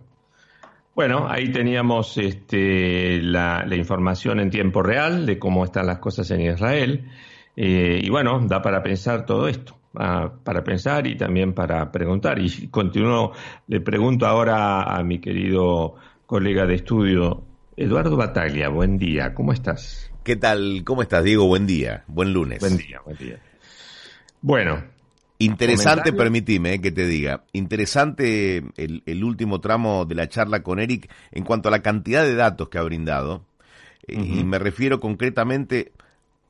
Bueno, 0.93 1.25
ahí 1.27 1.51
teníamos 1.51 2.19
este, 2.19 3.19
la, 3.23 3.65
información 3.71 4.39
en 4.39 4.51
tiempo 4.51 4.83
real 4.83 5.25
de 5.25 5.39
cómo 5.39 5.65
están 5.65 5.87
las 5.87 5.97
cosas 5.97 6.29
en 6.29 6.41
Israel. 6.41 7.09
Eh, 7.55 7.99
y 8.03 8.09
bueno, 8.11 8.39
da 8.45 8.61
para 8.61 8.83
pensar 8.83 9.25
todo 9.25 9.47
esto, 9.47 9.75
ah, 9.95 10.33
para 10.43 10.63
pensar 10.63 11.07
y 11.07 11.17
también 11.17 11.53
para 11.53 11.91
preguntar. 11.91 12.37
Y 12.37 12.67
continúo, 12.67 13.31
le 13.67 13.81
pregunto 13.81 14.27
ahora 14.27 14.83
a 14.83 15.03
mi 15.03 15.19
querido 15.19 15.95
colega 16.25 16.65
de 16.65 16.75
estudio, 16.75 17.43
Eduardo 17.75 18.15
Bataglia. 18.15 18.69
Buen 18.69 18.97
día, 18.97 19.33
¿cómo 19.33 19.53
estás? 19.53 20.11
¿Qué 20.23 20.35
tal? 20.35 20.83
¿Cómo 20.85 21.01
estás, 21.01 21.23
Diego? 21.23 21.47
Buen 21.47 21.67
día, 21.67 22.03
buen 22.07 22.33
lunes. 22.33 22.59
Buen 22.59 22.77
día, 22.77 23.01
buen 23.03 23.17
día. 23.17 23.39
Bueno. 24.41 24.83
Interesante, 25.39 26.13
permitime 26.13 26.75
eh, 26.75 26.81
que 26.81 26.91
te 26.91 27.05
diga, 27.05 27.43
interesante 27.51 28.63
el, 28.77 29.23
último 29.23 29.59
tramo 29.59 30.05
de 30.05 30.15
la 30.15 30.29
charla 30.29 30.63
con 30.63 30.79
Eric 30.79 31.11
en 31.31 31.43
cuanto 31.43 31.67
a 31.67 31.71
la 31.71 31.81
cantidad 31.81 32.23
de 32.23 32.35
datos 32.35 32.69
que 32.69 32.77
ha 32.77 32.83
brindado. 32.83 33.43
Eh, 34.07 34.15
y 34.15 34.43
me 34.45 34.59
refiero 34.59 35.01
concretamente 35.01 35.91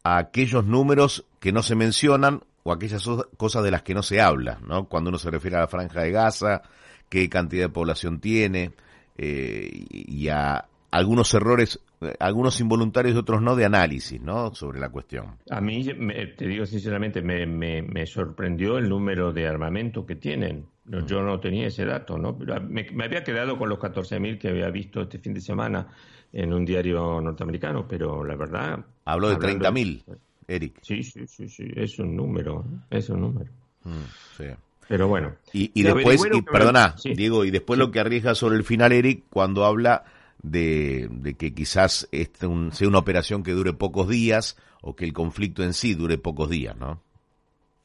a 0.03 0.17
aquellos 0.17 0.65
números 0.65 1.25
que 1.39 1.51
no 1.51 1.63
se 1.63 1.75
mencionan 1.75 2.43
o 2.61 2.71
aquellas 2.71 3.07
cosas 3.37 3.63
de 3.63 3.71
las 3.71 3.81
que 3.81 3.95
no 3.95 4.03
se 4.03 4.21
habla, 4.21 4.59
¿no? 4.67 4.87
Cuando 4.87 5.09
uno 5.09 5.17
se 5.17 5.31
refiere 5.31 5.57
a 5.57 5.61
la 5.61 5.67
franja 5.67 6.01
de 6.01 6.11
Gaza, 6.11 6.61
qué 7.09 7.29
cantidad 7.29 7.65
de 7.65 7.69
población 7.69 8.19
tiene, 8.19 8.73
eh, 9.17 9.85
y 9.89 10.27
a 10.27 10.65
algunos 10.91 11.33
errores, 11.33 11.79
algunos 12.19 12.59
involuntarios 12.59 13.15
y 13.15 13.17
otros 13.17 13.41
no, 13.41 13.55
de 13.55 13.65
análisis 13.65 14.21
¿no? 14.21 14.53
sobre 14.53 14.79
la 14.79 14.89
cuestión. 14.89 15.37
A 15.49 15.59
mí, 15.59 15.83
te 15.83 16.47
digo 16.47 16.65
sinceramente, 16.65 17.21
me, 17.21 17.45
me, 17.47 18.05
sorprendió 18.05 18.77
el 18.77 18.87
número 18.89 19.33
de 19.33 19.47
armamento 19.47 20.05
que 20.05 20.15
tienen. 20.15 20.65
yo 21.07 21.23
no 21.23 21.39
tenía 21.39 21.67
ese 21.67 21.85
dato, 21.85 22.17
¿no? 22.17 22.37
Me, 22.69 22.85
me 22.91 23.05
había 23.05 23.23
quedado 23.23 23.57
con 23.57 23.69
los 23.69 23.79
14.000 23.79 24.37
que 24.37 24.49
había 24.49 24.69
visto 24.69 25.01
este 25.01 25.17
fin 25.17 25.33
de 25.33 25.41
semana 25.41 25.87
en 26.31 26.53
un 26.53 26.63
diario 26.63 27.21
norteamericano, 27.21 27.87
pero 27.87 28.23
la 28.23 28.35
verdad... 28.35 28.85
Habló 29.05 29.29
de 29.29 29.37
30.000, 29.37 30.03
Eric. 30.47 30.79
Sí, 30.81 31.03
sí, 31.03 31.25
sí, 31.27 31.47
sí, 31.47 31.67
es 31.75 31.97
un 31.99 32.15
número, 32.15 32.65
es 32.89 33.09
un 33.09 33.21
número. 33.21 33.51
Mm, 33.83 34.37
sí. 34.37 34.45
Pero 34.87 35.07
bueno. 35.07 35.33
Y, 35.53 35.83
después, 35.83 36.21
perdona, 36.51 36.95
Diego, 37.03 37.45
y 37.45 37.51
después 37.51 37.79
lo 37.79 37.91
que 37.91 37.99
arriesga 37.99 38.35
sobre 38.35 38.57
el 38.57 38.63
final, 38.63 38.91
Eric, 38.91 39.23
cuando 39.29 39.65
habla 39.65 40.03
de, 40.41 41.35
que 41.37 41.53
quizás 41.53 42.07
este 42.11 42.47
sea 42.71 42.87
una 42.87 42.99
operación 42.99 43.43
que 43.43 43.51
dure 43.51 43.73
pocos 43.73 44.09
días 44.09 44.57
o 44.81 44.95
que 44.95 45.05
el 45.05 45.13
conflicto 45.13 45.63
en 45.63 45.73
sí 45.73 45.95
dure 45.95 46.17
pocos 46.17 46.49
días, 46.49 46.75
¿no? 46.77 47.01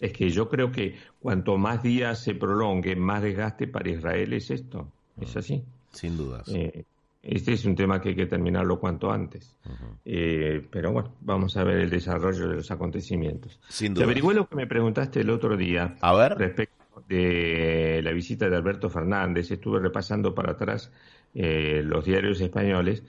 Es 0.01 0.13
que 0.13 0.31
yo 0.31 0.49
creo 0.49 0.71
que 0.71 0.97
cuanto 1.21 1.57
más 1.57 1.83
días 1.83 2.21
se 2.21 2.35
prolongue, 2.35 2.95
más 2.95 3.23
desgaste 3.23 3.67
para 3.67 3.89
Israel 3.91 4.33
es 4.33 4.51
esto. 4.51 4.89
Es 5.21 5.37
así. 5.37 5.63
Sin 5.93 6.17
dudas. 6.17 6.49
Eh, 6.55 6.85
este 7.23 7.53
es 7.53 7.65
un 7.65 7.75
tema 7.75 8.01
que 8.01 8.11
hay 8.11 8.15
que 8.15 8.27
terminarlo 8.27 8.79
cuanto 8.79 9.11
antes. 9.11 9.57
Eh, 10.05 10.65
pero 10.71 10.93
bueno, 10.93 11.15
vamos 11.21 11.57
a 11.57 11.65
ver 11.65 11.79
el 11.79 11.91
desarrollo 11.91 12.49
de 12.49 12.57
los 12.57 12.71
acontecimientos. 12.71 13.59
Sin 13.69 13.95
duda. 13.95 14.05
Averigüé 14.05 14.35
lo 14.35 14.49
que 14.49 14.55
me 14.55 14.69
preguntaste 14.69 15.21
el 15.21 15.31
otro 15.31 15.57
día. 15.57 15.97
A 16.01 16.15
ver. 16.15 16.37
Respecto 16.39 16.78
de 17.09 18.01
la 18.03 18.13
visita 18.13 18.49
de 18.49 18.57
Alberto 18.57 18.89
Fernández, 18.91 19.51
estuve 19.51 19.81
repasando 19.81 20.35
para 20.35 20.53
atrás 20.53 20.91
eh, 21.35 21.83
los 21.85 22.05
diarios 22.05 22.41
españoles 22.41 23.03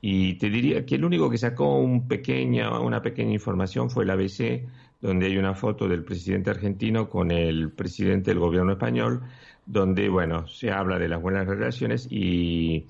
Y 0.00 0.34
te 0.34 0.50
diría 0.50 0.84
que 0.84 0.96
el 0.96 1.04
único 1.04 1.30
que 1.30 1.38
sacó 1.38 1.78
un 1.78 2.06
pequeña, 2.06 2.78
una 2.78 3.00
pequeña 3.00 3.32
información 3.32 3.88
fue 3.88 4.04
el 4.04 4.10
ABC, 4.10 4.62
donde 5.00 5.26
hay 5.26 5.38
una 5.38 5.54
foto 5.54 5.88
del 5.88 6.04
presidente 6.04 6.50
argentino 6.50 7.08
con 7.08 7.30
el 7.30 7.70
presidente 7.70 8.30
del 8.30 8.38
gobierno 8.38 8.72
español, 8.72 9.22
donde, 9.64 10.10
bueno, 10.10 10.46
se 10.46 10.70
habla 10.70 10.98
de 10.98 11.08
las 11.08 11.22
buenas 11.22 11.46
relaciones 11.46 12.06
y 12.10 12.84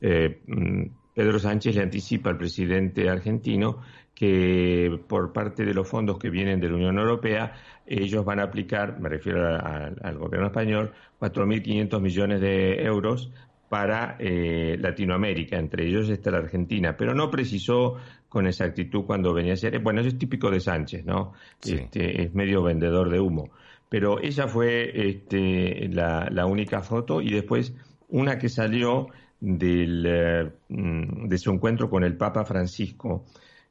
eh, 0.00 0.40
mm, 0.46 0.82
Pedro 1.12 1.40
Sánchez 1.40 1.74
le 1.74 1.82
anticipa 1.82 2.30
al 2.30 2.38
presidente 2.38 3.08
argentino 3.08 3.82
que 4.20 5.00
por 5.08 5.32
parte 5.32 5.64
de 5.64 5.72
los 5.72 5.88
fondos 5.88 6.18
que 6.18 6.28
vienen 6.28 6.60
de 6.60 6.68
la 6.68 6.74
Unión 6.74 6.98
Europea, 6.98 7.54
ellos 7.86 8.22
van 8.22 8.38
a 8.38 8.42
aplicar, 8.42 9.00
me 9.00 9.08
refiero 9.08 9.48
al 9.48 10.18
gobierno 10.18 10.48
español, 10.48 10.92
4.500 11.18 12.00
millones 12.02 12.42
de 12.42 12.84
euros 12.84 13.32
para 13.70 14.16
eh, 14.18 14.76
Latinoamérica, 14.78 15.56
entre 15.56 15.88
ellos 15.88 16.10
está 16.10 16.30
la 16.32 16.36
Argentina, 16.36 16.98
pero 16.98 17.14
no 17.14 17.30
precisó 17.30 17.96
con 18.28 18.46
exactitud 18.46 19.06
cuando 19.06 19.32
venía 19.32 19.54
a 19.54 19.56
ser, 19.56 19.78
bueno, 19.78 20.00
eso 20.00 20.10
es 20.10 20.18
típico 20.18 20.50
de 20.50 20.60
Sánchez, 20.60 21.06
¿no? 21.06 21.32
Este, 21.64 22.22
es 22.22 22.34
medio 22.34 22.62
vendedor 22.62 23.08
de 23.08 23.20
humo. 23.20 23.48
Pero 23.88 24.20
esa 24.20 24.48
fue 24.48 25.08
este, 25.08 25.88
la, 25.88 26.44
única 26.44 26.82
foto 26.82 27.22
y 27.22 27.30
después 27.30 27.74
una 28.10 28.36
que 28.36 28.50
salió 28.50 29.06
del, 29.40 30.04
eh, 30.06 30.50
de 30.68 31.38
su 31.38 31.50
encuentro 31.50 31.88
con 31.88 32.04
el 32.04 32.18
Papa 32.18 32.44
Francisco, 32.44 33.24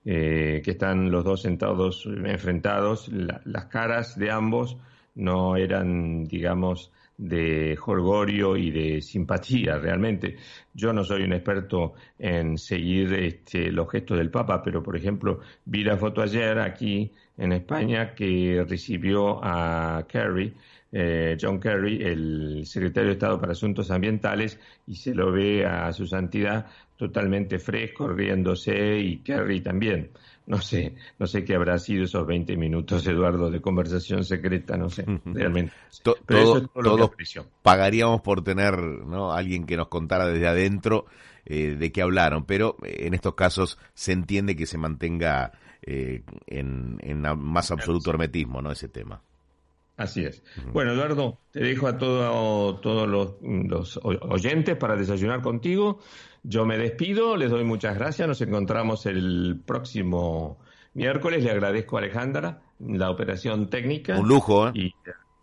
eh, 0.05 0.62
que 0.63 0.71
están 0.71 1.12
los 1.12 1.23
dos 1.23 1.41
sentados 1.41 2.05
enfrentados, 2.05 3.09
las 3.09 3.65
caras 3.65 4.17
de 4.17 4.31
ambos 4.31 4.77
no 5.15 5.57
eran, 5.57 6.25
digamos, 6.25 6.91
de 7.19 7.75
jolgorio 7.75 8.55
y 8.55 8.71
de 8.71 9.01
simpatía 9.01 9.77
realmente. 9.77 10.38
Yo 10.73 10.93
no 10.93 11.03
soy 11.03 11.23
un 11.23 11.33
experto 11.33 11.93
en 12.17 12.57
seguir 12.57 13.13
este, 13.13 13.73
los 13.73 13.91
gestos 13.91 14.17
del 14.17 14.31
Papa, 14.31 14.63
pero 14.63 14.81
por 14.81 14.95
ejemplo 14.95 15.41
vi 15.65 15.83
la 15.83 15.97
foto 15.97 16.21
ayer 16.21 16.57
aquí 16.59 17.12
en 17.38 17.51
España 17.51 18.15
que 18.15 18.65
recibió 18.67 19.43
a 19.43 20.05
Kerry, 20.07 20.53
eh, 20.91 21.38
John 21.39 21.60
Kerry, 21.60 22.02
el 22.04 22.65
secretario 22.65 23.10
de 23.10 23.13
Estado 23.13 23.39
para 23.39 23.54
Asuntos 23.54 23.91
Ambientales, 23.91 24.60
y 24.88 24.95
se 24.95 25.13
lo 25.13 25.32
ve 25.32 25.65
a 25.65 25.91
su 25.93 26.06
santidad 26.08 26.67
totalmente 26.97 27.60
fresco, 27.60 28.08
riéndose, 28.08 28.99
y 28.99 29.17
Kerry 29.17 29.62
también 29.62 30.12
no 30.49 30.60
sé, 30.60 30.95
no 31.19 31.28
sé 31.28 31.45
qué 31.45 31.54
habrá 31.54 31.78
sido 31.78 32.06
esos 32.06 32.25
20 32.25 32.58
minutos, 32.58 33.06
Eduardo, 33.06 33.52
de 33.52 33.62
conversación 33.62 34.25
secreta, 34.25 34.78
no 34.78 34.89
sé, 34.89 35.06
realmente. 35.23 35.71
Pero 36.25 36.67
todo, 36.67 37.12
pagaríamos 37.62 38.21
por 38.21 38.43
tener 38.43 38.75
¿no? 38.80 39.32
alguien 39.32 39.67
que 39.67 39.78
nos 39.78 39.89
contara 39.89 40.25
desde 40.25 40.47
adentro 40.47 41.06
eh, 41.45 41.75
de 41.75 41.91
qué 41.91 42.02
hablaron, 42.02 42.45
pero 42.45 42.78
en 42.82 43.13
estos 43.13 43.36
casos 43.36 43.78
se 43.93 44.12
entiende 44.12 44.56
que 44.56 44.65
se 44.65 44.80
mantenga 44.80 45.52
eh, 45.84 46.23
en, 46.47 46.97
en 47.02 47.21
más 47.38 47.69
absoluto 47.69 48.10
hermetismo, 48.10 48.60
¿no? 48.63 48.71
Ese 48.71 48.89
tema. 48.89 49.21
Así 49.99 50.23
es. 50.23 50.41
Bueno, 50.71 50.93
Eduardo, 50.93 51.39
te 51.51 51.59
dejo 51.59 51.85
a 51.85 51.97
todos 51.97 52.79
los, 53.09 53.99
oyentes 54.01 54.77
para 54.77 54.95
desayunar 54.95 55.41
contigo. 55.41 55.99
Yo 56.41 56.65
me 56.65 56.77
despido, 56.77 57.35
les 57.35 57.51
doy 57.51 57.65
muchas 57.65 57.97
gracias. 57.97 58.25
Nos 58.25 58.39
encontramos 58.39 59.05
el 59.07 59.59
próximo 59.65 60.57
miércoles. 60.93 61.43
Le 61.43 61.51
agradezco 61.51 61.97
a 61.97 61.99
Alejandra 61.99 62.62
la 62.79 63.12
operación 63.12 63.69
técnica. 63.69 64.17
Un 64.17 64.29
lujo, 64.29 64.69
¿eh? 64.69 64.93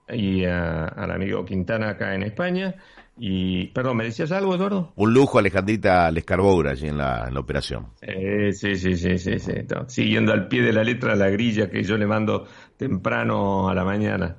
Y, 0.08 0.44
al 0.46 1.10
amigo 1.10 1.44
Quintana 1.44 1.90
acá 1.90 2.14
en 2.14 2.22
España. 2.22 2.76
Y, 3.18 3.66
perdón, 3.68 3.98
¿me 3.98 4.04
decías 4.04 4.32
algo, 4.32 4.54
Eduardo? 4.54 4.92
Un 4.96 5.12
lujo, 5.12 5.38
Alejandrita 5.38 6.10
Lescarboura, 6.10 6.70
allí 6.70 6.88
en 6.88 6.96
la, 6.96 7.26
en 7.28 7.34
la 7.34 7.40
operación. 7.40 7.88
sí, 8.00 8.74
sí, 8.74 8.96
sí, 8.96 9.18
sí, 9.18 9.38
sí. 9.38 9.52
Siguiendo 9.88 10.32
al 10.32 10.48
pie 10.48 10.62
de 10.62 10.72
la 10.72 10.82
letra 10.82 11.14
la 11.14 11.28
grilla 11.28 11.68
que 11.68 11.82
yo 11.82 11.98
le 11.98 12.06
mando 12.06 12.46
temprano 12.76 13.68
a 13.68 13.74
la 13.74 13.84
mañana. 13.84 14.36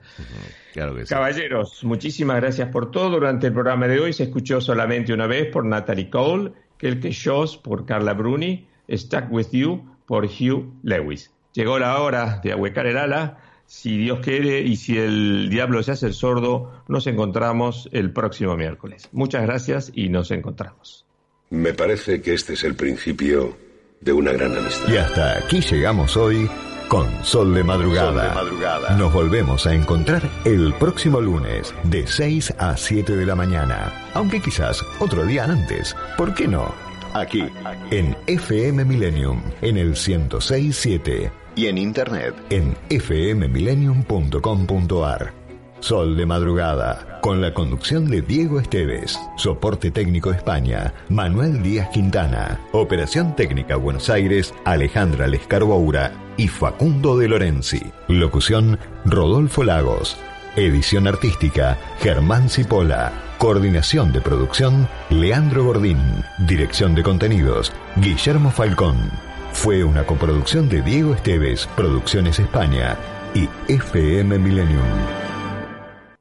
Claro 0.73 0.95
que 0.95 1.05
sí. 1.05 1.13
Caballeros, 1.13 1.83
muchísimas 1.83 2.37
gracias 2.37 2.69
por 2.69 2.91
todo. 2.91 3.11
Durante 3.11 3.47
el 3.47 3.53
programa 3.53 3.87
de 3.87 3.99
hoy 3.99 4.13
se 4.13 4.23
escuchó 4.23 4.61
solamente 4.61 5.13
una 5.13 5.27
vez 5.27 5.51
por 5.51 5.65
Natalie 5.65 6.09
Cole, 6.09 6.53
Kelke 6.77 7.11
Shows 7.11 7.57
por 7.57 7.85
Carla 7.85 8.13
Bruni, 8.13 8.67
Stuck 8.89 9.31
With 9.31 9.47
You 9.51 9.97
por 10.05 10.25
Hugh 10.25 10.73
Lewis. 10.83 11.31
Llegó 11.53 11.79
la 11.79 11.99
hora 11.99 12.39
de 12.43 12.51
ahuecar 12.51 12.85
el 12.85 12.97
ala 12.97 13.39
si 13.67 13.97
Dios 13.97 14.19
quiere 14.21 14.61
y 14.61 14.77
si 14.77 14.97
el 14.97 15.49
diablo 15.49 15.83
se 15.83 15.91
hace 15.91 16.07
el 16.07 16.13
sordo, 16.13 16.83
nos 16.87 17.05
encontramos 17.05 17.89
el 17.91 18.11
próximo 18.11 18.55
miércoles. 18.55 19.09
Muchas 19.11 19.43
gracias 19.43 19.91
y 19.93 20.09
nos 20.09 20.31
encontramos. 20.31 21.05
Me 21.49 21.73
parece 21.73 22.21
que 22.21 22.33
este 22.33 22.53
es 22.53 22.63
el 22.63 22.75
principio 22.75 23.57
de 23.99 24.13
una 24.13 24.31
gran 24.31 24.55
amistad. 24.57 24.89
Y 24.89 24.97
hasta 24.97 25.37
aquí 25.37 25.59
llegamos 25.61 26.15
hoy 26.15 26.49
con 26.87 27.23
Sol 27.23 27.53
de 27.53 27.63
Madrugada. 27.63 28.09
Sol 28.11 28.29
de 28.29 28.35
madrugada. 28.35 28.97
Nos 28.97 29.13
volvemos 29.13 29.67
a 29.67 29.73
encontrar 29.73 30.29
el 30.45 30.73
próximo 30.73 31.21
lunes 31.21 31.73
de 31.83 32.07
6 32.07 32.55
a 32.57 32.75
7 32.77 33.15
de 33.15 33.25
la 33.25 33.35
mañana. 33.35 33.93
Aunque 34.13 34.41
quizás 34.41 34.83
otro 34.99 35.25
día 35.25 35.45
antes. 35.45 35.95
¿Por 36.17 36.33
qué 36.33 36.47
no? 36.47 36.73
Aquí, 37.13 37.43
en 37.91 38.17
FM 38.27 38.83
Millennium, 38.85 39.41
en 39.61 39.77
el 39.77 39.89
1067 39.89 41.31
y 41.55 41.67
en 41.67 41.77
internet 41.77 42.33
en 42.49 42.75
fmmillennium.com.ar. 42.89 45.33
Sol 45.79 46.17
de 46.17 46.25
madrugada, 46.25 47.06
con 47.21 47.41
la 47.41 47.53
conducción 47.53 48.09
de 48.09 48.21
Diego 48.21 48.59
Esteves, 48.59 49.19
soporte 49.35 49.91
técnico 49.91 50.31
España, 50.31 50.93
Manuel 51.09 51.61
Díaz 51.61 51.89
Quintana, 51.89 52.59
operación 52.71 53.35
técnica 53.35 53.75
Buenos 53.75 54.09
Aires, 54.09 54.53
Alejandra 54.65 55.27
Lescarboura 55.27 56.11
y 56.37 56.47
Facundo 56.47 57.17
de 57.17 57.27
Lorenzi. 57.27 57.81
Locución, 58.07 58.79
Rodolfo 59.05 59.63
Lagos. 59.63 60.17
Edición 60.55 61.07
artística, 61.07 61.77
Germán 61.99 62.49
Cipolla. 62.49 63.11
Coordinación 63.37 64.11
de 64.11 64.21
producción, 64.21 64.87
Leandro 65.09 65.65
Gordín. 65.65 65.99
Dirección 66.47 66.95
de 66.95 67.03
contenidos, 67.03 67.71
Guillermo 67.97 68.51
Falcón. 68.51 69.11
Fue 69.53 69.83
una 69.83 70.03
coproducción 70.05 70.69
de 70.69 70.81
Diego 70.81 71.13
Esteves, 71.13 71.67
Producciones 71.75 72.39
España 72.39 72.97
y 73.33 73.47
FM 73.71 74.39
Millennium. 74.39 75.26